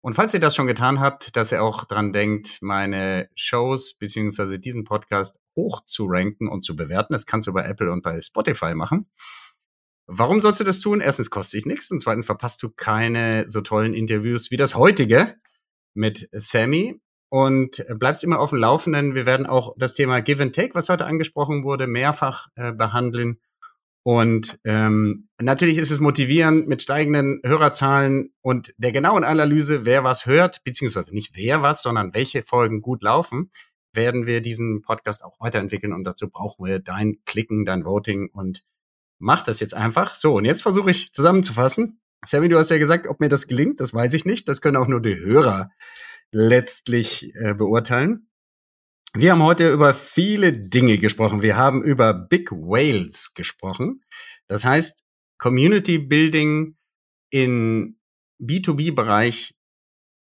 [0.00, 4.58] Und falls ihr das schon getan habt, dass ihr auch dran denkt, meine Shows beziehungsweise
[4.58, 7.12] diesen Podcast hoch zu ranken und zu bewerten.
[7.14, 9.10] Das kannst du bei Apple und bei Spotify machen.
[10.06, 11.00] Warum sollst du das tun?
[11.00, 15.34] Erstens kostet dich nichts und zweitens verpasst du keine so tollen Interviews wie das heutige
[15.94, 19.14] mit Sammy und bleibst immer auf dem Laufenden.
[19.14, 23.38] Wir werden auch das Thema Give and Take, was heute angesprochen wurde, mehrfach äh, behandeln.
[24.02, 30.24] Und ähm, natürlich ist es motivierend mit steigenden Hörerzahlen und der genauen Analyse, wer was
[30.24, 33.50] hört, beziehungsweise nicht wer was, sondern welche Folgen gut laufen,
[33.92, 35.92] werden wir diesen Podcast auch weiterentwickeln.
[35.92, 38.64] Und dazu brauchen wir dein Klicken, dein Voting und
[39.18, 40.14] mach das jetzt einfach.
[40.14, 42.00] So, und jetzt versuche ich zusammenzufassen.
[42.26, 44.48] Sammy, du hast ja gesagt, ob mir das gelingt, das weiß ich nicht.
[44.48, 45.70] Das können auch nur die Hörer
[46.32, 48.28] letztlich äh, beurteilen.
[49.14, 51.42] Wir haben heute über viele Dinge gesprochen.
[51.42, 54.02] Wir haben über Big Whales gesprochen.
[54.48, 55.00] Das heißt,
[55.38, 56.76] Community Building
[57.30, 57.98] in
[58.40, 59.54] B2B-Bereich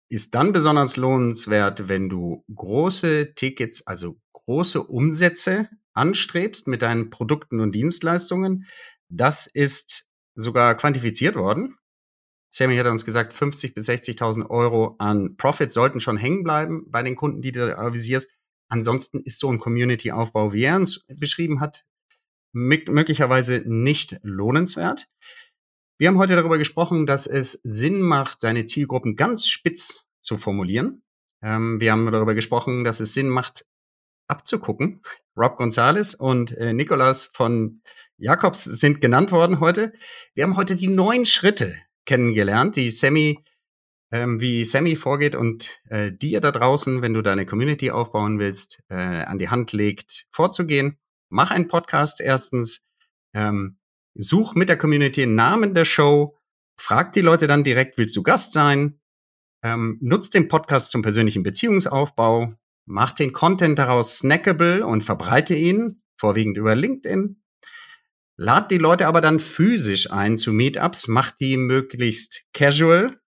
[0.09, 7.59] ist dann besonders lohnenswert, wenn du große Tickets, also große Umsätze anstrebst mit deinen Produkten
[7.59, 8.67] und Dienstleistungen.
[9.09, 10.05] Das ist
[10.35, 11.77] sogar quantifiziert worden.
[12.49, 17.03] Sammy hat uns gesagt, 50 bis 60.000 Euro an Profit sollten schon hängen bleiben bei
[17.03, 18.29] den Kunden, die du avisierst.
[18.69, 21.85] Ansonsten ist so ein Community-Aufbau, wie er uns beschrieben hat,
[22.53, 25.07] möglicherweise nicht lohnenswert.
[25.97, 31.03] Wir haben heute darüber gesprochen, dass es Sinn macht, seine Zielgruppen ganz spitz zu formulieren.
[31.41, 33.65] Ähm, wir haben darüber gesprochen, dass es Sinn macht,
[34.27, 35.01] abzugucken.
[35.37, 37.81] Rob Gonzalez und äh, Nicolas von
[38.17, 39.93] Jakobs sind genannt worden heute.
[40.33, 43.43] Wir haben heute die neun Schritte kennengelernt, die Sammy,
[44.11, 48.81] ähm, wie Sammy vorgeht und äh, dir da draußen, wenn du deine Community aufbauen willst,
[48.89, 50.97] äh, an die Hand legt, vorzugehen.
[51.29, 52.85] Mach einen Podcast erstens,
[53.33, 53.79] ähm,
[54.13, 56.37] such mit der Community einen Namen der Show,
[56.79, 59.01] frag die Leute dann direkt, willst du Gast sein?
[59.61, 62.53] Ähm, nutzt den Podcast zum persönlichen Beziehungsaufbau,
[62.85, 67.41] mach den Content daraus snackable und verbreite ihn, vorwiegend über LinkedIn.
[68.37, 73.19] Lad die Leute aber dann physisch ein zu Meetups, mach die möglichst casual,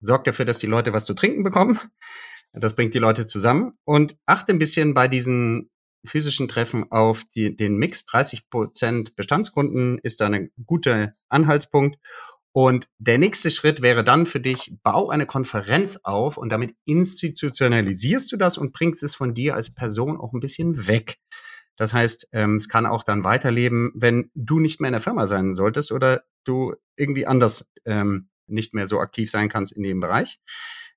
[0.00, 1.78] sorgt dafür, dass die Leute was zu trinken bekommen.
[2.52, 5.70] Das bringt die Leute zusammen und achte ein bisschen bei diesen
[6.04, 8.04] physischen Treffen auf die, den Mix.
[8.06, 11.98] 30 Prozent Bestandskunden ist da ein guter Anhaltspunkt.
[12.52, 18.30] Und der nächste Schritt wäre dann für dich, bau eine Konferenz auf und damit institutionalisierst
[18.30, 21.16] du das und bringst es von dir als Person auch ein bisschen weg.
[21.76, 25.26] Das heißt, ähm, es kann auch dann weiterleben, wenn du nicht mehr in der Firma
[25.26, 30.00] sein solltest oder du irgendwie anders ähm, nicht mehr so aktiv sein kannst in dem
[30.00, 30.38] Bereich.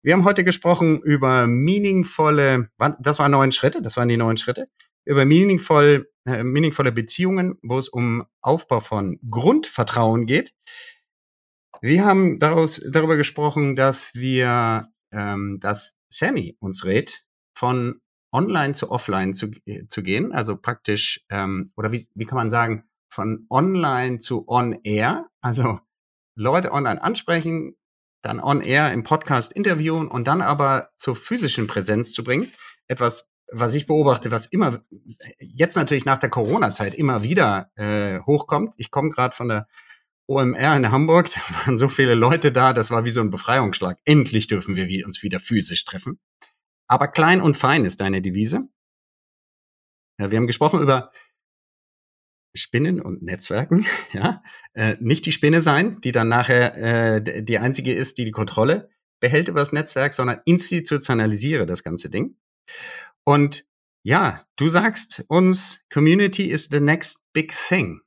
[0.03, 2.69] Wir haben heute gesprochen über meaningvolle,
[2.99, 4.69] das waren neun Schritte, das waren die neun Schritte,
[5.05, 10.53] über meaningvoll äh, meaningvolle Beziehungen, wo es um Aufbau von Grundvertrauen geht.
[11.81, 17.23] Wir haben daraus, darüber gesprochen, dass wir, ähm, dass Sammy uns rät,
[17.53, 18.01] von
[18.31, 22.49] online zu offline zu, äh, zu gehen, also praktisch, ähm, oder wie, wie kann man
[22.49, 25.79] sagen, von online zu on air, also
[26.35, 27.75] Leute online ansprechen,
[28.21, 32.51] dann on air im Podcast interviewen und dann aber zur physischen Präsenz zu bringen.
[32.87, 34.83] Etwas, was ich beobachte, was immer
[35.39, 38.73] jetzt natürlich nach der Corona-Zeit immer wieder äh, hochkommt.
[38.77, 39.67] Ich komme gerade von der
[40.27, 43.97] OMR in Hamburg, da waren so viele Leute da, das war wie so ein Befreiungsschlag.
[44.03, 46.19] Endlich dürfen wir uns wieder physisch treffen.
[46.87, 48.69] Aber klein und fein ist deine Devise.
[50.19, 51.11] Ja, wir haben gesprochen über
[52.55, 54.41] Spinnen und Netzwerken, ja,
[54.73, 58.89] äh, nicht die Spinne sein, die dann nachher äh, die einzige ist, die die Kontrolle
[59.19, 62.37] behält über das Netzwerk, sondern institutionalisiere das ganze Ding.
[63.23, 63.65] Und
[64.03, 68.01] ja, du sagst uns, Community is the next big thing.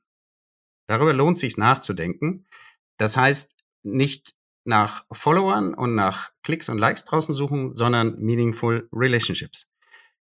[0.87, 2.47] Darüber lohnt sich nachzudenken.
[2.97, 3.53] Das heißt,
[3.83, 9.67] nicht nach Followern und nach Klicks und Likes draußen suchen, sondern meaningful relationships.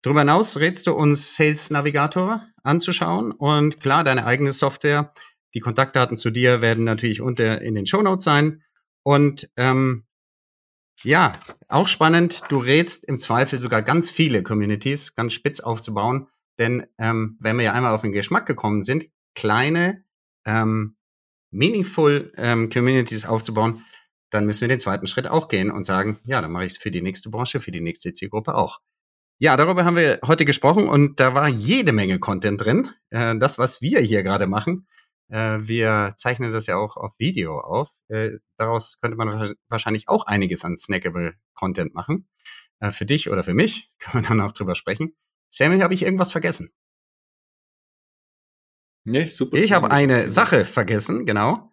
[0.01, 5.13] Darüber hinaus rätst du uns Sales Navigator anzuschauen und klar, deine eigene Software.
[5.53, 8.63] Die Kontaktdaten zu dir werden natürlich unter in den Show Notes sein.
[9.03, 10.05] Und ähm,
[11.03, 11.33] ja,
[11.67, 16.27] auch spannend, du rätst im Zweifel sogar ganz viele Communities ganz spitz aufzubauen.
[16.57, 20.03] Denn ähm, wenn wir ja einmal auf den Geschmack gekommen sind, kleine,
[20.45, 20.95] ähm,
[21.51, 23.83] meaningful ähm, Communities aufzubauen,
[24.31, 26.77] dann müssen wir den zweiten Schritt auch gehen und sagen, ja, dann mache ich es
[26.77, 28.79] für die nächste Branche, für die nächste Zielgruppe auch.
[29.39, 32.89] Ja, darüber haben wir heute gesprochen und da war jede Menge Content drin.
[33.09, 34.87] Äh, das, was wir hier gerade machen,
[35.29, 37.89] äh, wir zeichnen das ja auch auf Video auf.
[38.07, 42.27] Äh, daraus könnte man wahrscheinlich auch einiges an snackable Content machen.
[42.91, 45.15] Für dich oder für mich kann man dann auch drüber sprechen.
[45.51, 46.71] Sammy, habe ich irgendwas vergessen?
[49.03, 49.57] Nee, super.
[49.57, 51.71] Ich habe eine Sache vergessen, genau.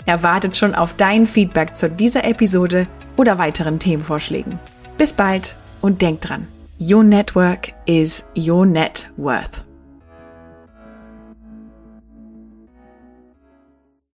[0.06, 4.60] Er wartet schon auf dein Feedback zu dieser Episode oder weiteren Themenvorschlägen.
[4.98, 6.48] Bis bald und denk dran,
[6.80, 9.64] your network is your net worth.